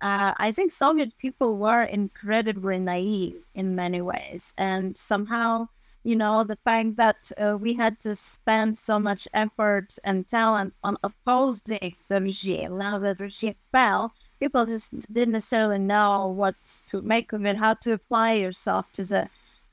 Uh, 0.00 0.32
I 0.36 0.52
think 0.52 0.72
Soviet 0.72 1.16
people 1.18 1.56
were 1.56 1.82
incredibly 1.82 2.78
naive 2.78 3.42
in 3.54 3.74
many 3.74 4.00
ways, 4.00 4.54
and 4.56 4.96
somehow, 4.96 5.68
you 6.04 6.14
know, 6.14 6.44
the 6.44 6.58
fact 6.64 6.94
that 6.96 7.32
uh, 7.36 7.56
we 7.58 7.74
had 7.74 7.98
to 8.00 8.14
spend 8.14 8.78
so 8.78 9.00
much 9.00 9.26
effort 9.34 9.96
and 10.04 10.28
talent 10.28 10.74
on 10.84 10.98
opposing 11.02 11.96
the 12.08 12.20
regime, 12.20 12.78
now 12.78 12.98
that 13.00 13.18
the 13.18 13.24
regime 13.24 13.56
fell, 13.72 14.12
people 14.38 14.66
just 14.66 14.92
didn't 15.12 15.32
necessarily 15.32 15.80
know 15.80 16.28
what 16.28 16.54
to 16.86 17.02
make 17.02 17.32
of 17.32 17.44
it, 17.44 17.56
how 17.56 17.74
to 17.74 17.92
apply 17.92 18.34
yourself 18.34 18.86
to 18.92 19.04
the 19.04 19.28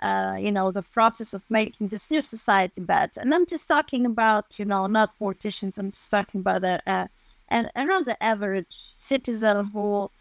uh, 0.06 0.36
you 0.46 0.52
know, 0.52 0.68
the 0.72 0.84
process 0.98 1.34
of 1.34 1.42
making 1.50 1.88
this 1.88 2.12
new 2.12 2.22
society 2.22 2.82
better. 2.82 3.20
And 3.22 3.34
I'm 3.34 3.48
just 3.54 3.68
talking 3.68 4.06
about, 4.06 4.46
you 4.60 4.66
know, 4.66 4.86
not 4.86 5.18
politicians. 5.18 5.78
I'm 5.78 5.92
just 5.92 6.12
talking 6.12 6.42
about 6.42 6.64
a, 6.64 6.76
a, 6.86 7.10
an 7.50 7.72
around 7.76 8.06
the 8.06 8.18
average 8.22 8.76
citizen 8.98 9.56
who 9.74 10.12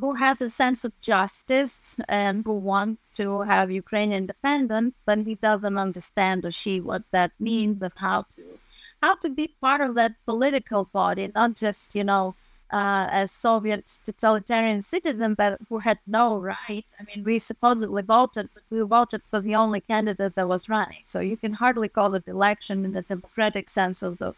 who 0.00 0.14
has 0.14 0.40
a 0.40 0.50
sense 0.50 0.84
of 0.84 0.92
justice 1.00 1.96
and 2.08 2.44
who 2.44 2.52
wants 2.52 3.02
to 3.16 3.42
have 3.42 3.70
Ukraine 3.84 4.12
independent, 4.12 4.94
but 5.06 5.18
he 5.28 5.34
doesn't 5.36 5.78
understand 5.86 6.44
or 6.44 6.52
she 6.52 6.74
what 6.80 7.04
that 7.12 7.32
means 7.38 7.82
and 7.82 7.92
how 7.96 8.22
to 8.34 8.42
how 9.02 9.14
to 9.16 9.28
be 9.40 9.46
part 9.64 9.80
of 9.86 9.94
that 9.96 10.12
political 10.30 10.82
body, 11.00 11.30
not 11.34 11.50
just, 11.64 11.94
you 11.98 12.04
know, 12.04 12.34
uh, 12.72 13.08
as 13.10 13.30
Soviet 13.30 13.98
totalitarian 14.04 14.82
citizen, 14.82 15.34
that 15.38 15.60
who 15.68 15.78
had 15.78 15.98
no 16.06 16.38
right. 16.38 16.84
I 16.98 17.04
mean, 17.04 17.24
we 17.24 17.38
supposedly 17.38 18.02
voted, 18.02 18.48
but 18.54 18.62
we 18.70 18.80
voted 18.80 19.22
for 19.30 19.40
the 19.40 19.54
only 19.54 19.80
candidate 19.80 20.34
that 20.34 20.48
was 20.48 20.68
running. 20.68 21.02
So 21.04 21.20
you 21.20 21.36
can 21.36 21.52
hardly 21.52 21.88
call 21.88 22.14
it 22.14 22.26
election 22.26 22.84
in 22.84 22.92
the 22.92 23.02
democratic 23.02 23.70
sense 23.70 24.02
of 24.02 24.18
the 24.18 24.34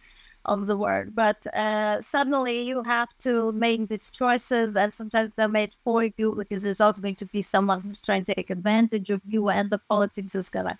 of 0.47 0.67
the 0.67 0.77
word. 0.77 1.15
But 1.15 1.47
uh, 1.49 2.01
suddenly 2.01 2.63
you 2.63 2.83
have 2.85 3.09
to 3.19 3.53
make 3.53 3.89
these 3.89 4.11
choices, 4.11 4.77
and 4.77 4.93
sometimes 4.95 5.33
they're 5.37 5.49
made 5.49 5.73
for 5.85 6.05
you 6.17 6.35
because 6.37 6.63
there's 6.63 6.81
also 6.81 7.03
going 7.03 7.17
to 7.17 7.27
be 7.27 7.43
someone 7.43 7.81
who's 7.81 8.01
trying 8.01 8.25
to 8.25 8.35
take 8.35 8.51
advantage 8.51 9.11
of 9.11 9.21
you, 9.29 9.49
and 9.49 9.71
the 9.71 9.79
politics 9.79 10.35
is 10.35 10.49
gonna 10.49 10.79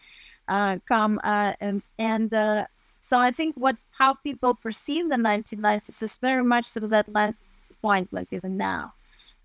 uh, 0.49 0.79
come. 0.89 1.21
Uh, 1.25 1.53
and 1.61 1.83
and 1.99 2.33
uh, 2.33 2.67
so 3.07 3.21
I 3.21 3.31
think 3.31 3.55
what 3.57 3.77
how 3.99 4.15
people 4.15 4.53
perceive 4.55 5.09
the 5.09 5.17
1990s 5.17 6.03
is 6.03 6.19
very 6.19 6.43
much 6.43 6.77
of 6.77 6.89
that 6.91 7.07
disappointment 7.57 8.33
even 8.33 8.57
now. 8.57 8.95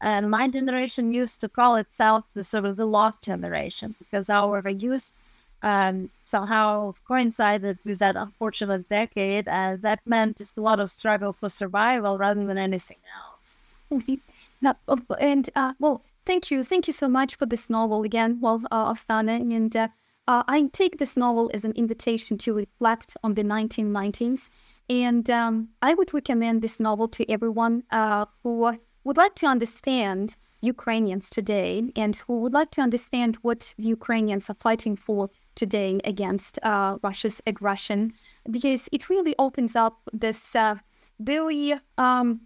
And 0.01 0.31
my 0.31 0.47
generation 0.47 1.13
used 1.13 1.39
to 1.41 1.47
call 1.47 1.75
itself 1.75 2.23
the 2.33 2.43
sort 2.43 2.65
of 2.65 2.75
the 2.75 2.87
lost 2.87 3.21
generation 3.21 3.93
because 3.99 4.31
our 4.31 4.67
youth 4.67 5.13
um, 5.61 6.09
somehow 6.25 6.95
coincided 7.07 7.77
with 7.85 7.99
that 7.99 8.15
unfortunate 8.15 8.89
decade, 8.89 9.47
and 9.47 9.79
that 9.83 9.99
meant 10.07 10.37
just 10.37 10.57
a 10.57 10.61
lot 10.61 10.79
of 10.79 10.89
struggle 10.89 11.31
for 11.31 11.47
survival 11.47 12.17
rather 12.17 12.43
than 12.43 12.57
anything 12.57 12.97
else. 13.15 13.59
and 15.19 15.49
uh, 15.55 15.73
well, 15.77 16.01
thank 16.25 16.49
you, 16.49 16.63
thank 16.63 16.87
you 16.87 16.93
so 16.93 17.07
much 17.07 17.35
for 17.35 17.45
this 17.45 17.69
novel 17.69 18.01
again, 18.01 18.39
well, 18.41 18.59
uh, 18.71 18.91
Oksana, 18.91 19.39
and 19.39 19.75
uh, 19.75 19.87
uh, 20.27 20.43
I 20.47 20.63
take 20.73 20.97
this 20.97 21.17
novel 21.17 21.49
as 21.53 21.65
an 21.65 21.73
invitation 21.73 22.37
to 22.39 22.53
reflect 22.53 23.17
on 23.23 23.33
the 23.33 23.43
1990s. 23.43 24.49
And 24.89 25.29
um, 25.29 25.69
I 25.81 25.93
would 25.93 26.13
recommend 26.13 26.61
this 26.61 26.79
novel 26.79 27.07
to 27.09 27.29
everyone 27.29 27.83
uh, 27.91 28.25
who 28.43 28.77
would 29.03 29.17
like 29.17 29.35
to 29.35 29.47
understand 29.47 30.35
Ukrainians 30.61 31.29
today 31.29 31.91
and 31.95 32.15
who 32.15 32.39
would 32.41 32.53
like 32.53 32.71
to 32.71 32.81
understand 32.81 33.37
what 33.41 33.73
Ukrainians 33.77 34.49
are 34.49 34.55
fighting 34.55 34.95
for 34.95 35.29
today 35.55 35.99
against 36.03 36.59
uh, 36.63 36.97
Russia's 37.03 37.41
aggression, 37.47 38.13
because 38.49 38.87
it 38.91 39.09
really 39.09 39.35
opens 39.39 39.75
up 39.75 40.01
this 40.13 40.55
uh, 40.55 40.75
very 41.19 41.73
um, 41.97 42.41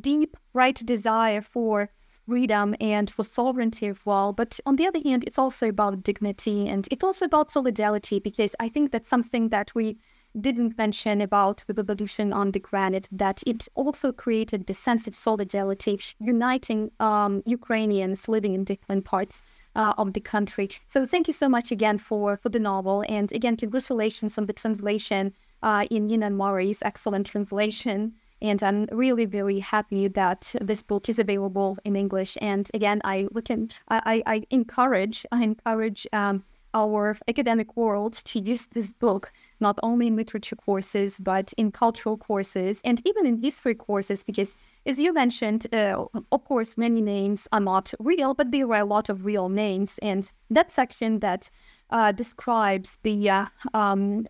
deep, 0.00 0.36
right 0.52 0.80
desire 0.84 1.40
for 1.40 1.90
freedom 2.30 2.76
and 2.80 3.10
for 3.10 3.24
sovereignty 3.24 3.88
as 3.88 3.98
well. 4.04 4.32
But 4.32 4.60
on 4.64 4.76
the 4.76 4.86
other 4.86 5.00
hand, 5.04 5.24
it's 5.26 5.38
also 5.38 5.68
about 5.68 6.04
dignity 6.04 6.68
and 6.68 6.86
it's 6.92 7.02
also 7.02 7.24
about 7.24 7.50
solidarity 7.50 8.20
because 8.20 8.54
I 8.60 8.68
think 8.68 8.92
that's 8.92 9.10
something 9.10 9.48
that 9.48 9.74
we 9.74 9.96
didn't 10.40 10.78
mention 10.78 11.20
about 11.20 11.64
the 11.66 11.74
revolution 11.74 12.32
on 12.32 12.52
the 12.52 12.60
granite, 12.60 13.08
that 13.10 13.42
it 13.48 13.66
also 13.74 14.12
created 14.12 14.68
the 14.68 14.74
sense 14.74 15.08
of 15.08 15.14
solidarity, 15.16 16.00
uniting 16.20 16.92
um, 17.00 17.42
Ukrainians 17.46 18.28
living 18.28 18.54
in 18.54 18.62
different 18.62 19.04
parts 19.04 19.42
uh, 19.74 19.94
of 19.98 20.12
the 20.12 20.20
country. 20.20 20.68
So 20.86 21.04
thank 21.04 21.26
you 21.26 21.34
so 21.34 21.48
much 21.48 21.72
again 21.72 21.98
for, 21.98 22.36
for 22.36 22.48
the 22.48 22.60
novel. 22.60 23.04
And 23.08 23.32
again, 23.32 23.56
congratulations 23.56 24.38
on 24.38 24.46
the 24.46 24.52
translation 24.52 25.34
uh, 25.64 25.86
in 25.90 26.06
Nina 26.06 26.30
Murray's 26.30 26.80
excellent 26.82 27.26
translation. 27.26 28.14
And 28.42 28.62
I'm 28.62 28.86
really 28.92 29.26
very 29.26 29.58
happy 29.58 30.08
that 30.08 30.54
this 30.60 30.82
book 30.82 31.08
is 31.08 31.18
available 31.18 31.76
in 31.84 31.96
English. 31.96 32.38
And 32.40 32.70
again, 32.74 33.00
I 33.04 33.28
can 33.44 33.70
I, 33.88 34.22
I 34.26 34.42
encourage 34.50 35.26
I 35.32 35.42
encourage 35.42 36.06
um, 36.12 36.44
our 36.74 37.16
academic 37.28 37.76
world 37.76 38.12
to 38.12 38.38
use 38.38 38.66
this 38.66 38.92
book 38.92 39.32
not 39.58 39.78
only 39.82 40.06
in 40.06 40.16
literature 40.16 40.56
courses 40.56 41.18
but 41.18 41.52
in 41.56 41.72
cultural 41.72 42.16
courses 42.16 42.80
and 42.84 43.02
even 43.04 43.26
in 43.26 43.42
history 43.42 43.74
courses 43.74 44.22
because 44.22 44.56
as 44.86 45.00
you 45.00 45.12
mentioned 45.12 45.66
uh, 45.74 46.04
of 46.32 46.44
course 46.44 46.78
many 46.78 47.00
names 47.00 47.48
are 47.52 47.60
not 47.60 47.92
real 47.98 48.34
but 48.34 48.52
there 48.52 48.68
are 48.72 48.80
a 48.80 48.84
lot 48.84 49.08
of 49.08 49.24
real 49.24 49.48
names 49.48 49.98
and 50.02 50.32
that 50.48 50.70
section 50.70 51.18
that 51.18 51.50
uh, 51.90 52.12
describes 52.12 52.98
the 53.02 53.28
uh, 53.28 53.46
um, 53.74 54.26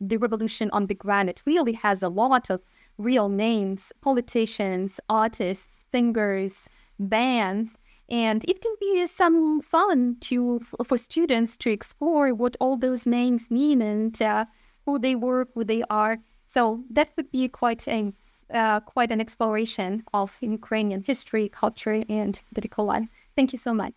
the 0.00 0.16
revolution 0.16 0.68
on 0.72 0.86
the 0.86 0.94
granite 0.94 1.42
really 1.46 1.72
has 1.72 2.02
a 2.02 2.08
lot 2.08 2.50
of 2.50 2.60
real 2.98 3.28
names, 3.28 3.92
politicians, 4.00 5.00
artists, 5.08 5.68
singers, 5.90 6.68
bands. 6.98 7.78
And 8.08 8.44
it 8.46 8.60
can 8.60 8.74
be 8.80 9.06
some 9.06 9.60
fun 9.62 10.16
to 10.22 10.60
for 10.84 10.98
students 10.98 11.56
to 11.58 11.70
explore 11.70 12.34
what 12.34 12.56
all 12.60 12.76
those 12.76 13.06
names 13.06 13.50
mean 13.50 13.80
and 13.80 14.20
uh, 14.20 14.44
who 14.84 14.98
they 14.98 15.14
were, 15.14 15.48
who 15.54 15.64
they 15.64 15.82
are. 15.88 16.18
So 16.46 16.84
that 16.90 17.10
would 17.16 17.30
be 17.30 17.48
quite 17.48 17.88
a 17.88 18.12
uh, 18.52 18.80
quite 18.80 19.10
an 19.10 19.20
exploration 19.20 20.04
of 20.12 20.36
Ukrainian 20.40 21.02
history, 21.02 21.48
culture, 21.48 22.04
and 22.08 22.38
political 22.52 22.84
life. 22.84 23.08
Thank 23.36 23.52
you 23.52 23.58
so 23.58 23.72
much. 23.72 23.94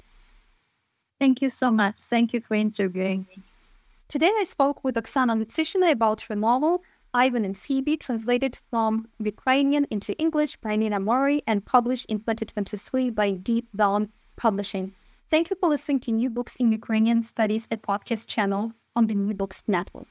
Thank 1.20 1.42
you 1.42 1.50
so 1.50 1.70
much. 1.70 1.98
Thank 1.98 2.34
you 2.34 2.42
for 2.42 2.56
interviewing 2.56 3.28
me. 3.30 3.44
Today 4.08 4.32
I 4.40 4.46
spoke 4.46 4.84
with 4.84 4.96
Oksana 4.96 5.36
Lutsyshyna 5.38 5.92
about 5.92 6.22
her 6.22 6.36
novel 6.36 6.82
Ivan 7.14 7.46
and 7.46 7.58
Phoebe, 7.58 7.98
translated 7.98 8.60
from 8.70 9.08
Ukrainian 9.20 9.86
into 9.90 10.18
English 10.18 10.58
by 10.58 10.76
Nina 10.76 11.00
Murray 11.00 11.42
and 11.48 11.66
published 11.66 12.06
in 12.06 12.20
2023 12.20 13.10
by 13.12 13.32
Deep 13.32 13.68
Vellum 13.76 14.10
Publishing. 14.36 14.94
Thank 15.30 15.50
you 15.50 15.58
for 15.60 15.70
listening 15.70 16.00
to 16.02 16.12
New 16.12 16.30
Books 16.30 16.56
in 16.56 16.72
Ukrainian 16.72 17.24
Studies, 17.24 17.68
a 17.70 17.78
podcast 17.78 18.28
channel 18.28 18.74
on 18.96 19.08
the 19.08 19.16
New 19.16 19.34
Books 19.34 19.64
Network. 19.68 20.08